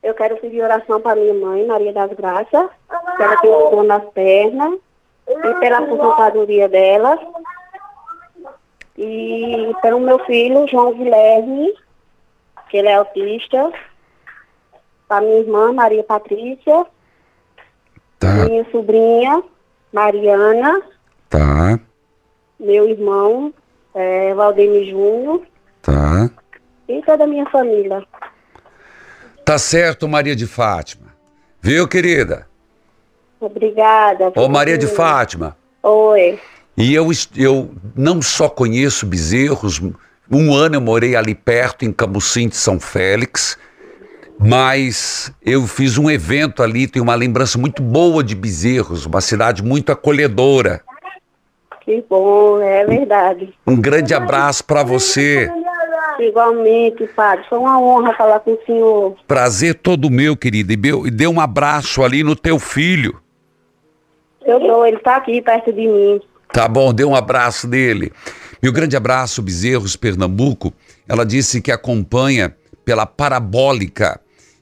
[0.00, 2.70] Eu quero pedir oração para minha mãe, Maria das Graças,
[3.16, 4.78] que ela tem um dor nas pernas,
[5.28, 7.18] e pela aposentadoria dela.
[8.96, 11.74] E pelo meu filho, João Guilherme,
[12.70, 13.72] que ele é autista.
[15.08, 16.86] Para minha irmã, Maria Patrícia.
[18.20, 18.34] Tá.
[18.44, 19.42] Minha sobrinha,
[19.92, 20.80] Mariana.
[21.28, 21.80] Tá,
[22.60, 23.52] Meu irmão,
[23.94, 25.42] é, Valdemir Júnior.
[25.82, 26.30] tá.
[26.86, 28.04] E toda a minha família.
[29.42, 31.14] Tá certo, Maria de Fátima.
[31.62, 32.46] Viu, querida?
[33.40, 34.32] Obrigada.
[34.36, 34.86] Ô, Maria de.
[34.86, 35.56] Fátima.
[35.82, 36.38] Oi.
[36.76, 39.80] E eu, eu não só conheço Bezerros,
[40.30, 43.56] um ano eu morei ali perto, em Camusim de São Félix,
[44.38, 49.62] mas eu fiz um evento ali, tenho uma lembrança muito boa de Bezerros, uma cidade
[49.62, 50.82] muito acolhedora.
[51.84, 53.52] Que bom, é verdade.
[53.66, 55.50] Um grande abraço para você.
[56.18, 57.44] Igualmente, padre.
[57.48, 59.16] Foi uma honra falar com o senhor.
[59.26, 60.72] Prazer todo meu, querida.
[60.72, 63.20] E dê um abraço ali no teu filho.
[64.46, 66.20] Eu dou, ele está aqui perto de mim.
[66.52, 68.12] Tá bom, dê um abraço dele.
[68.62, 70.72] Meu grande abraço, Bezerros, Pernambuco.
[71.06, 72.54] Ela disse que acompanha
[72.84, 74.20] pela Parabólica.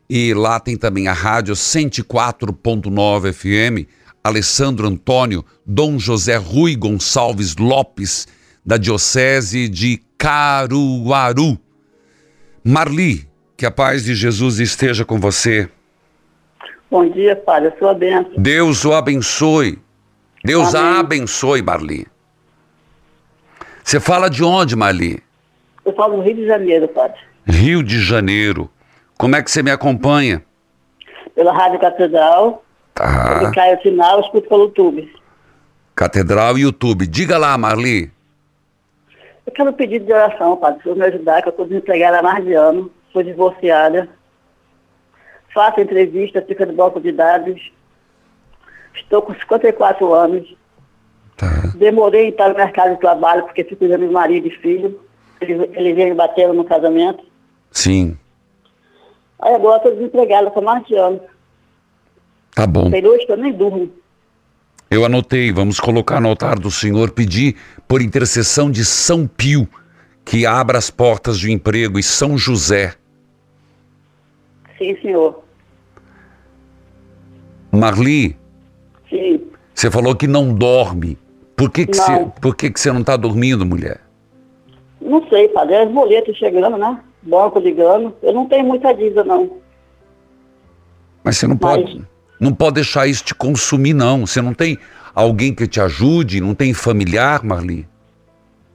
[0.08, 3.88] E lá tem também a rádio 104.9 FM.
[4.22, 8.28] Alessandro Antônio, Dom José Rui Gonçalves Lopes,
[8.64, 11.58] da Diocese de Caruaru.
[12.64, 15.68] Marli, que a paz de Jesus esteja com você.
[16.90, 17.68] Bom dia, Padre.
[17.68, 18.32] A sua bênção.
[18.36, 19.78] Deus o abençoe.
[20.44, 21.00] Deus a Amém.
[21.00, 22.06] abençoe, Marli.
[23.82, 25.22] Você fala de onde, Marli?
[25.84, 27.18] Eu falo do Rio de Janeiro, Padre.
[27.44, 28.70] Rio de Janeiro.
[29.18, 30.44] Como é que você me acompanha?
[31.34, 32.64] Pela Rádio Catedral.
[33.02, 33.40] Tá.
[33.40, 35.12] Quando cai o sinal, eu escuto pelo YouTube.
[35.96, 37.04] Catedral e YouTube.
[37.08, 38.12] Diga lá, Marli.
[39.44, 42.44] Eu quero pedir de oração, Padre, para me ajudar, que eu estou desempregada há mais
[42.44, 42.92] de ano.
[43.12, 44.08] Sou divorciada.
[45.52, 47.72] Faço entrevista, fica no banco de dados.
[48.94, 50.56] Estou com 54 anos.
[51.74, 55.00] Demorei em estar no mercado de trabalho, porque fico cuidando de marido e filho.
[55.40, 57.24] Eles, eles vêm me batendo no casamento.
[57.72, 58.16] Sim,
[59.40, 61.20] Aí agora estou desempregada há mais de ano.
[62.54, 62.90] Tá bom.
[62.90, 63.90] Tem noite que eu nem durmo.
[64.90, 65.50] Eu anotei.
[65.52, 67.56] Vamos colocar no altar do Senhor, pedir
[67.88, 69.66] por intercessão de São Pio,
[70.24, 72.94] que abra as portas de emprego, e São José.
[74.78, 75.42] Sim, senhor.
[77.70, 78.36] Marli,
[79.08, 79.40] Sim.
[79.74, 81.16] você falou que não dorme.
[81.56, 82.04] Por que, que, Não.
[82.04, 84.00] você, por que, que você não está dormindo, mulher?
[85.00, 85.74] Não sei, padre.
[85.74, 87.00] É os boletos chegando, né?
[87.22, 88.14] Banco ligando.
[88.22, 89.58] Eu não tenho muita dívida, não.
[91.24, 92.02] Mas você não pode,
[92.42, 94.26] não pode deixar isso te consumir, não.
[94.26, 94.76] Você não tem
[95.14, 97.86] alguém que te ajude, não tem familiar, Marli?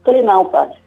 [0.06, 0.78] Sei não, padre.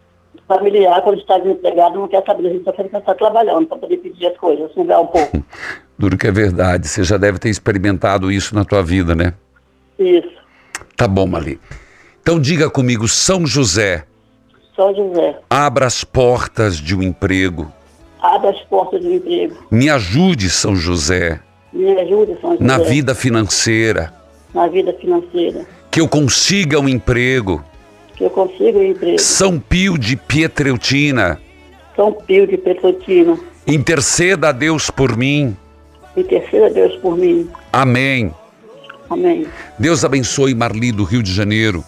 [0.48, 2.48] Familiar, quando está desempregado, não quer saber.
[2.48, 5.44] A gente só quer estar trabalhando para poder pedir as coisas, sugar um pouco.
[5.98, 6.88] Duro que é verdade.
[6.88, 9.34] Você já deve ter experimentado isso na tua vida, né?
[9.98, 10.32] Isso.
[10.96, 11.60] Tá bom, Marli.
[12.22, 14.04] Então diga comigo, São José,
[14.74, 15.38] São José.
[15.50, 17.70] abra as portas de um emprego.
[18.22, 19.66] Abre as portas do emprego.
[19.70, 21.40] Me ajude, São José,
[21.72, 22.64] Me ajude, São José.
[22.64, 24.12] na vida financeira.
[24.54, 25.64] Na vida financeira.
[25.90, 27.64] Que eu consiga um emprego.
[28.16, 29.18] Que eu consiga um emprego.
[29.18, 31.40] São Pio de Pietreutina,
[31.96, 33.38] São Pio de Petrotino.
[33.66, 35.56] interceda a Deus por mim.
[36.16, 37.48] Interceda a Deus por mim.
[37.72, 38.34] Amém.
[39.08, 39.46] Amém.
[39.78, 41.84] Deus abençoe Marli do Rio de Janeiro.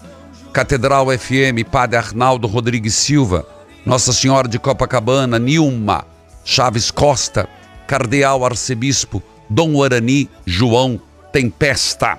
[0.53, 3.47] Catedral FM, Padre Arnaldo Rodrigues Silva,
[3.87, 6.05] Nossa Senhora de Copacabana, Nilma
[6.45, 7.49] Chaves Costa,
[7.87, 9.23] Cardeal Arcebispo
[9.55, 10.99] Dom Guarani João
[11.31, 12.19] Tempesta.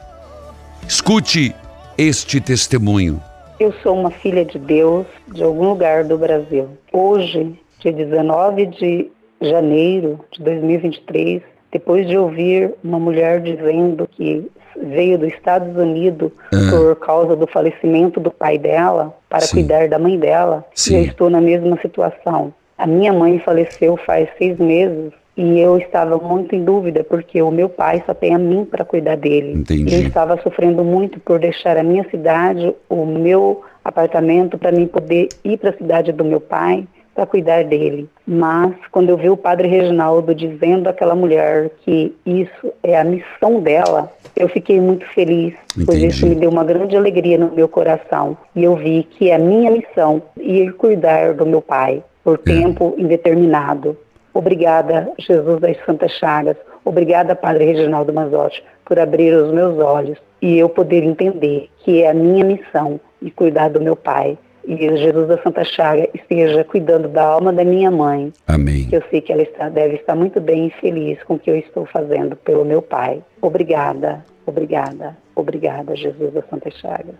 [0.88, 1.56] Escute
[1.98, 3.20] este testemunho?
[3.60, 6.70] Eu sou uma filha de Deus de algum lugar do Brasil.
[6.92, 9.10] Hoje, dia 19 de
[9.42, 14.48] janeiro de 2023, depois de ouvir uma mulher dizendo que
[14.80, 16.70] veio dos Estados Unidos Ah.
[16.70, 19.56] por causa do falecimento do pai dela, para Sim.
[19.58, 20.98] cuidar da mãe dela, Sim.
[20.98, 22.54] eu estou na mesma situação.
[22.78, 27.52] A minha mãe faleceu faz seis meses e eu estava muito em dúvida porque o
[27.52, 29.60] meu pai só tem a mim para cuidar dele.
[29.60, 29.94] Entendi.
[29.94, 35.30] Eu estava sofrendo muito por deixar a minha cidade, o meu apartamento para mim poder
[35.44, 38.08] ir para a cidade do meu pai para cuidar dele.
[38.26, 43.60] Mas quando eu vi o padre Reginaldo dizendo àquela mulher que isso é a missão
[43.60, 45.54] dela, eu fiquei muito feliz,
[45.86, 46.08] pois Entendi.
[46.08, 48.36] isso me deu uma grande alegria no meu coração.
[48.56, 52.96] E eu vi que é a minha missão ir cuidar do meu pai por tempo
[52.98, 53.96] indeterminado.
[54.34, 56.58] Obrigada, Jesus das Santas Chagas.
[56.86, 62.10] Obrigada, Padre Reginaldo Manzotti, por abrir os meus olhos e eu poder entender que é
[62.10, 64.38] a minha missão de cuidar do meu pai.
[64.66, 68.32] E Jesus da Santa Chaga esteja cuidando da alma da minha mãe.
[68.48, 68.86] Amém.
[68.86, 71.50] Que eu sei que ela está, deve estar muito bem e feliz com o que
[71.52, 73.22] eu estou fazendo pelo meu pai.
[73.42, 77.14] Obrigada, obrigada, obrigada, Jesus da Santa Chaga.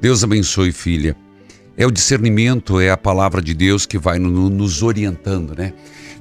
[0.00, 1.14] Deus abençoe, filha.
[1.76, 5.72] É o discernimento, é a palavra de Deus que vai no- nos orientando, né?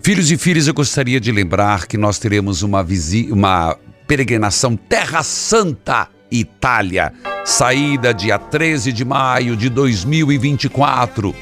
[0.02, 2.86] Filhos e filhas, eu gostaria de lembrar que nós teremos uma,
[3.30, 3.78] uma
[4.08, 7.14] peregrinação Terra Santa, Itália.
[7.44, 11.36] Saída dia 13 de maio de 2024.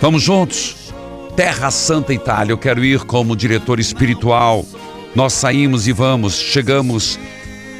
[0.00, 0.92] Vamos juntos?
[1.34, 2.52] Terra Santa Itália.
[2.52, 4.64] Eu quero ir como diretor espiritual.
[5.14, 7.18] Nós saímos e vamos, chegamos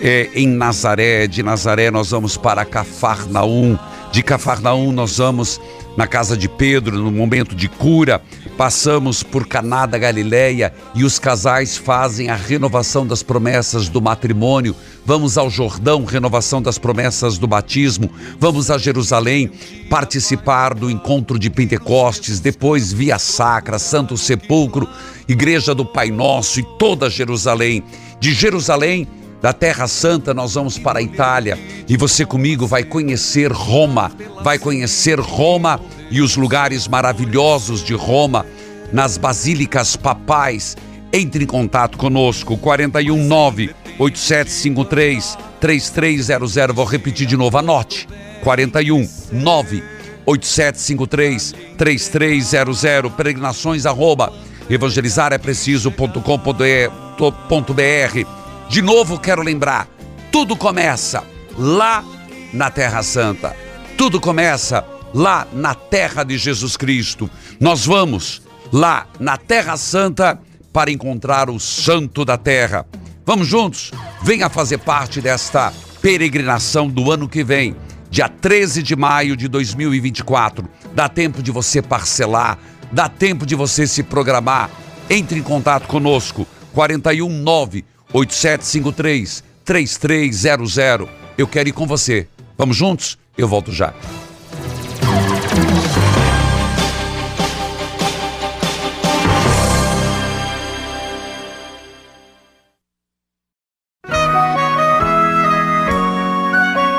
[0.00, 1.26] é, em Nazaré.
[1.26, 3.78] De Nazaré nós vamos para Cafarnaum.
[4.16, 5.60] De Cafarnaum nós vamos
[5.94, 8.22] na casa de Pedro, no momento de cura.
[8.56, 14.74] Passamos por Caná da Galileia e os casais fazem a renovação das promessas do matrimônio.
[15.04, 18.10] Vamos ao Jordão, renovação das promessas do batismo.
[18.40, 19.50] Vamos a Jerusalém,
[19.90, 24.88] participar do encontro de Pentecostes, depois Via Sacra, Santo Sepulcro,
[25.28, 27.84] Igreja do Pai Nosso e toda Jerusalém.
[28.18, 29.06] De Jerusalém
[29.46, 31.56] da Terra Santa, nós vamos para a Itália
[31.88, 34.10] e você comigo vai conhecer Roma,
[34.42, 35.80] vai conhecer Roma
[36.10, 38.44] e os lugares maravilhosos de Roma,
[38.92, 40.76] nas basílicas papais.
[41.12, 46.74] Entre em contato conosco, 419 8753 3300.
[46.74, 48.08] Vou repetir de novo, anote:
[48.42, 49.84] 419
[50.26, 53.12] 8753 3300.
[53.12, 54.32] Peregrinações arroba
[54.68, 58.35] evangelizar é preciso.com.br.
[58.68, 59.88] De novo quero lembrar,
[60.32, 61.24] tudo começa
[61.56, 62.04] lá
[62.52, 63.56] na Terra Santa.
[63.96, 67.30] Tudo começa lá na terra de Jesus Cristo.
[67.60, 68.42] Nós vamos
[68.72, 70.38] lá na Terra Santa
[70.72, 72.84] para encontrar o santo da terra.
[73.24, 73.92] Vamos juntos?
[74.22, 77.74] Venha fazer parte desta peregrinação do ano que vem,
[78.10, 80.68] dia 13 de maio de 2024.
[80.92, 82.58] Dá tempo de você parcelar,
[82.92, 84.70] dá tempo de você se programar.
[85.08, 91.08] Entre em contato conosco, 419 8753 3300.
[91.36, 92.28] Eu quero ir com você.
[92.56, 93.18] Vamos juntos?
[93.36, 93.92] Eu volto já.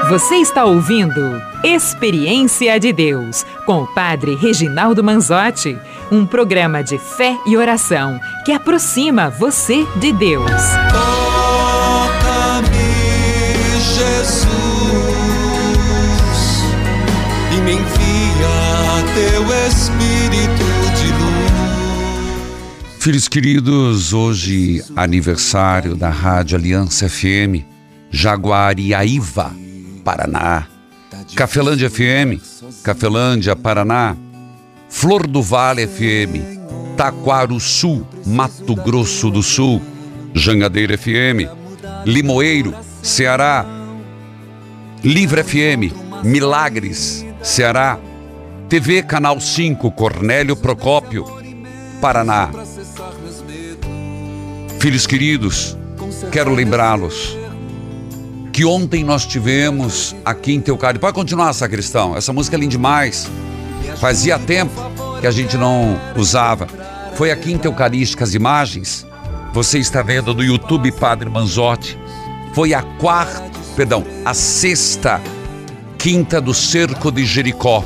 [0.10, 5.78] Você está ouvindo Experiência de Deus com o Padre Reginaldo Manzotti,
[6.12, 10.50] um programa de fé e oração que aproxima você de Deus.
[10.92, 12.68] Toca-me,
[13.96, 14.48] Jesus,
[17.56, 18.48] e me envia
[19.14, 22.98] teu Espírito de luz.
[23.00, 27.64] Filhos queridos, hoje aniversário da Rádio Aliança FM,
[28.10, 29.54] Jaguariaíva,
[30.04, 30.68] Paraná.
[31.36, 32.42] Cafelândia FM,
[32.84, 34.16] Cafelândia, Paraná.
[34.90, 39.82] Flor do Vale FM, Taquaruçu, Mato Grosso do Sul.
[40.34, 41.50] Jangadeira FM,
[42.06, 43.66] Limoeiro, Ceará.
[45.04, 48.00] Livre FM, Milagres, Ceará.
[48.70, 51.26] TV Canal 5, Cornélio Procópio,
[52.02, 52.50] Paraná.
[54.80, 55.78] Filhos queridos,
[56.32, 57.38] quero lembrá-los
[58.58, 61.00] que ontem nós tivemos aqui em Teucário.
[61.00, 62.18] Pode continuar, sacristão.
[62.18, 63.30] Essa música é linda demais.
[64.00, 64.74] Fazia tempo
[65.20, 66.68] que a gente não usava.
[67.16, 69.06] Foi aqui em Teucarística as imagens.
[69.54, 71.98] Você está vendo no YouTube Padre Manzotti.
[72.54, 75.20] Foi a quarta, perdão, a sexta
[75.98, 77.84] quinta do cerco de Jericó.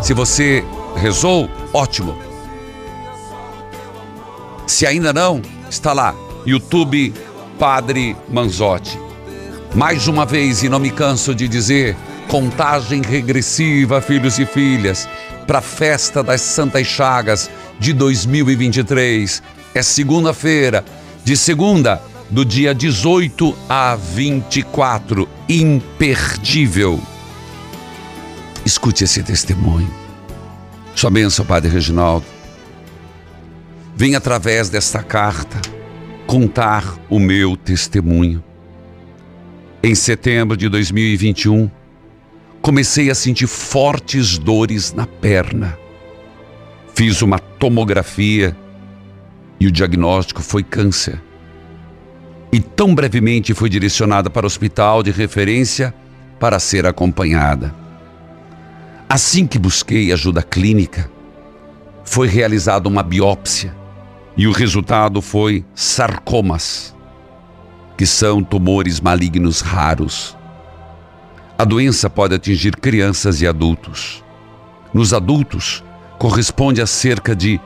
[0.00, 0.64] Se você
[0.96, 2.16] rezou, ótimo.
[4.66, 6.14] Se ainda não, está lá,
[6.46, 7.12] YouTube
[7.58, 8.98] Padre Manzotti.
[9.74, 11.96] Mais uma vez, e não me canso de dizer,
[12.28, 15.08] Contagem regressiva, filhos e filhas,
[15.48, 19.42] para a festa das Santas Chagas de 2023.
[19.74, 20.84] É segunda-feira,
[21.24, 25.26] de segunda, do dia 18 a 24.
[25.48, 27.00] Imperdível.
[28.62, 29.90] Escute esse testemunho.
[30.94, 32.26] Sua bênção, Padre Reginaldo.
[33.96, 35.58] Vem através desta carta
[36.26, 38.44] contar o meu testemunho.
[39.82, 41.70] Em setembro de 2021,
[42.62, 45.78] comecei a sentir fortes dores na perna.
[46.94, 48.56] Fiz uma tomografia
[49.60, 51.20] e o diagnóstico foi câncer.
[52.52, 55.94] E tão brevemente fui direcionada para o hospital de referência
[56.40, 57.74] para ser acompanhada.
[59.08, 61.10] Assim que busquei ajuda clínica,
[62.04, 63.74] foi realizada uma biópsia
[64.36, 66.94] e o resultado foi sarcomas,
[67.96, 70.37] que são tumores malignos raros.
[71.58, 74.24] A doença pode atingir crianças e adultos.
[74.94, 75.84] Nos adultos,
[76.18, 77.60] corresponde a cerca de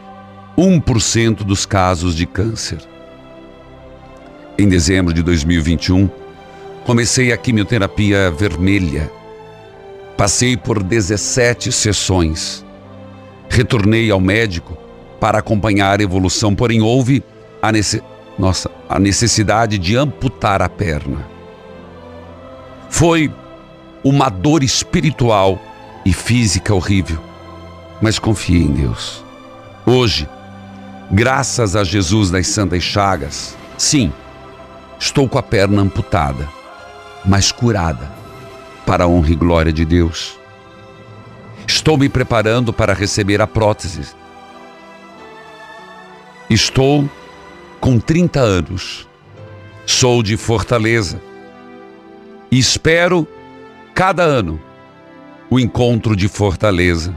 [0.57, 2.81] 1% dos casos de câncer.
[4.59, 6.09] Em dezembro de 2021,
[6.85, 9.11] comecei a quimioterapia vermelha
[10.17, 12.65] Passei por 17 sessões.
[13.49, 14.77] Retornei ao médico
[15.19, 17.25] para acompanhar a evolução, porém houve
[17.61, 17.71] a.
[18.39, 21.27] Nossa, a necessidade de amputar a perna.
[22.89, 23.33] Foi
[24.05, 25.61] uma dor espiritual
[26.05, 27.21] e física horrível,
[28.01, 29.25] mas confiei em Deus.
[29.87, 30.29] Hoje,
[31.11, 34.13] graças a Jesus das Santas Chagas, sim,
[34.99, 36.49] estou com a perna amputada,
[37.25, 38.11] mas curada
[38.85, 40.39] para a honra e glória de Deus.
[41.67, 44.15] Estou me preparando para receber a prótese.
[46.51, 47.09] Estou
[47.81, 49.09] com 30 anos.
[49.87, 51.21] Sou de Fortaleza.
[52.51, 53.27] E espero
[53.95, 54.61] cada ano
[55.51, 57.15] o encontro de Fortaleza.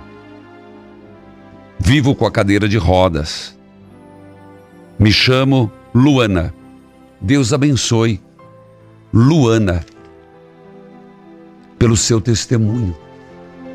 [1.79, 3.57] Vivo com a cadeira de rodas.
[4.99, 6.53] Me chamo Luana.
[7.21, 8.21] Deus abençoe.
[9.13, 9.85] Luana
[11.79, 12.97] pelo seu testemunho,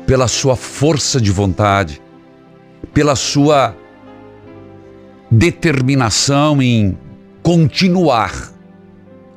[0.05, 2.01] pela sua força de vontade,
[2.93, 3.75] pela sua
[5.29, 6.97] determinação em
[7.41, 8.51] continuar,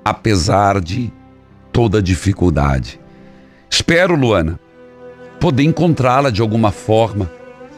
[0.04, 1.12] apesar de
[1.72, 3.00] toda dificuldade.
[3.74, 4.60] Espero, Luana,
[5.40, 7.28] poder encontrá-la de alguma forma.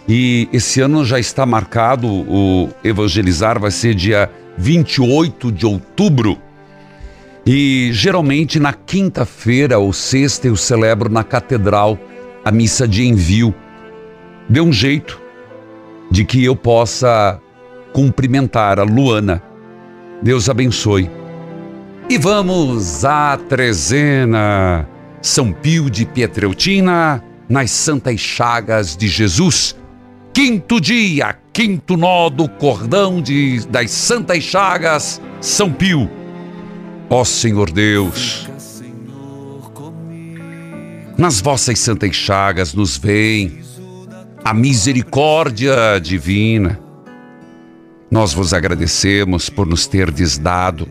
[0.07, 6.36] E esse ano já está marcado o Evangelizar, vai ser dia 28 de outubro.
[7.47, 11.99] E geralmente na quinta-feira ou sexta eu celebro na catedral
[12.44, 13.55] a missa de envio.
[14.51, 15.18] Dê um jeito
[16.11, 17.40] de que eu possa
[17.94, 19.42] cumprimentar a Luana.
[20.22, 21.11] Deus abençoe.
[22.11, 24.86] E vamos à trezena.
[25.26, 29.74] São Pio de Pietreutina, nas Santas Chagas de Jesus.
[30.32, 36.08] Quinto dia, quinto nó do cordão de, das Santas Chagas, São Pio.
[37.10, 38.48] Ó Senhor Deus,
[41.18, 43.58] nas vossas santas chagas nos vem
[44.44, 46.78] a misericórdia divina.
[48.08, 50.88] Nós vos agradecemos por nos terdes dado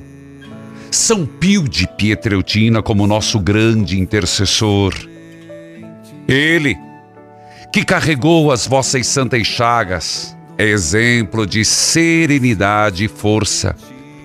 [0.95, 4.93] São Pio de Pietreutina como nosso grande intercessor.
[6.25, 6.77] Ele,
[7.71, 13.75] que carregou as vossas santas chagas, é exemplo de serenidade e força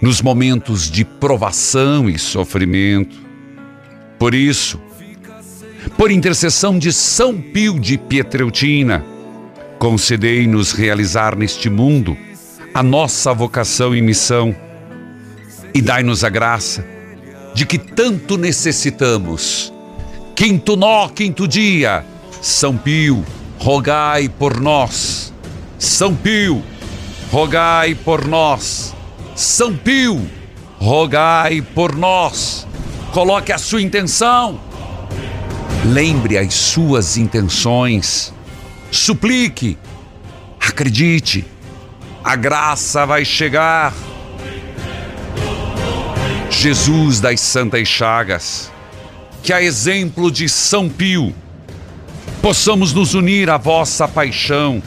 [0.01, 3.19] nos momentos de provação e sofrimento.
[4.17, 4.81] Por isso,
[5.99, 9.05] por intercessão de São Pio de Pietreutina,
[9.77, 12.17] concedei-nos realizar neste mundo
[12.73, 14.55] a nossa vocação e missão
[15.75, 16.85] e dai-nos a graça
[17.55, 19.73] de que tanto necessitamos.
[20.35, 22.05] Quinto nó, quinto dia,
[22.41, 23.25] São Pio,
[23.59, 25.33] rogai por nós.
[25.79, 26.63] São Pio,
[27.31, 28.95] rogai por nós.
[29.35, 30.27] São Pio,
[30.79, 32.67] rogai por nós.
[33.13, 34.61] Coloque a sua intenção.
[35.85, 38.33] Lembre as suas intenções.
[38.91, 39.77] Suplique.
[40.61, 41.45] Acredite.
[42.23, 43.93] A graça vai chegar.
[46.61, 48.71] Jesus das Santas Chagas,
[49.43, 51.35] que a exemplo de São Pio,
[52.43, 54.83] possamos nos unir à vossa paixão,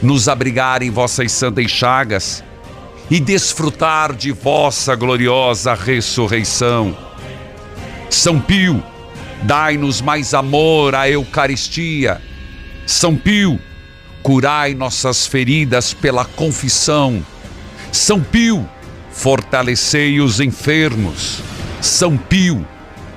[0.00, 2.42] nos abrigar em vossas santas chagas
[3.10, 6.96] e desfrutar de vossa gloriosa ressurreição.
[8.08, 8.82] São Pio,
[9.42, 12.18] dai-nos mais amor à Eucaristia.
[12.86, 13.60] São Pio,
[14.22, 17.22] curai nossas feridas pela confissão.
[17.92, 18.66] São Pio,
[19.14, 21.40] fortalecei os enfermos.
[21.80, 22.66] São Pio,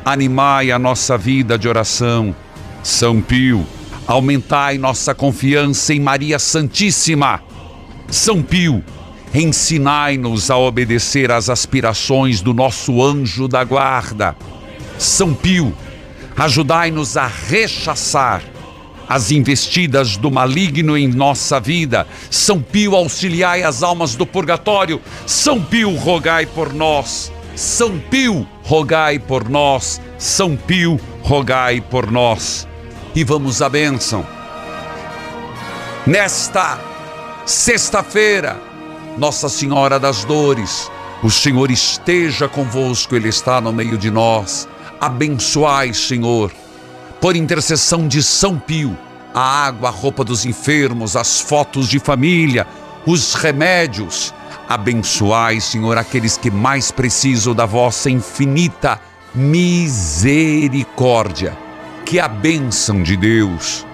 [0.05, 2.33] animai a nossa vida de oração.
[2.83, 3.65] São Pio,
[4.05, 7.41] aumentai nossa confiança em Maria Santíssima.
[8.07, 8.81] São Pio,
[9.33, 14.35] ensinai-nos a obedecer às aspirações do nosso anjo da guarda.
[14.97, 15.75] São Pio,
[16.37, 18.43] ajudai-nos a rechaçar
[19.07, 22.05] as investidas do maligno em nossa vida.
[22.29, 25.01] São Pio, auxiliai as almas do purgatório.
[25.25, 27.31] São Pio, rogai por nós.
[27.55, 30.01] São Pio, rogai por nós.
[30.17, 32.67] São Pio, rogai por nós.
[33.15, 34.25] E vamos à bênção.
[36.05, 36.79] Nesta
[37.45, 38.59] sexta-feira,
[39.17, 40.91] Nossa Senhora das Dores,
[41.23, 44.67] o Senhor esteja convosco, Ele está no meio de nós.
[44.99, 46.51] Abençoai, Senhor,
[47.19, 48.95] por intercessão de São Pio,
[49.33, 52.67] a água, a roupa dos enfermos, as fotos de família,
[53.05, 54.33] os remédios.
[54.67, 58.99] Abençoai, Senhor, aqueles que mais precisam da vossa infinita
[59.33, 61.57] misericórdia.
[62.05, 63.85] Que a bênção de Deus,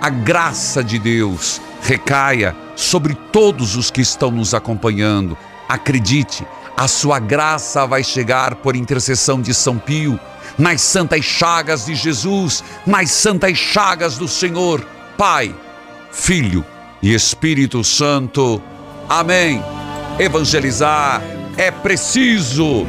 [0.00, 5.36] a graça de Deus recaia sobre todos os que estão nos acompanhando.
[5.68, 6.46] Acredite,
[6.76, 10.20] a sua graça vai chegar por intercessão de São Pio,
[10.58, 14.86] nas santas chagas de Jesus, nas santas chagas do Senhor,
[15.16, 15.54] Pai,
[16.12, 16.64] Filho
[17.02, 18.62] e Espírito Santo.
[19.08, 19.62] Amém.
[20.18, 21.22] Evangelizar
[21.56, 22.86] é preciso.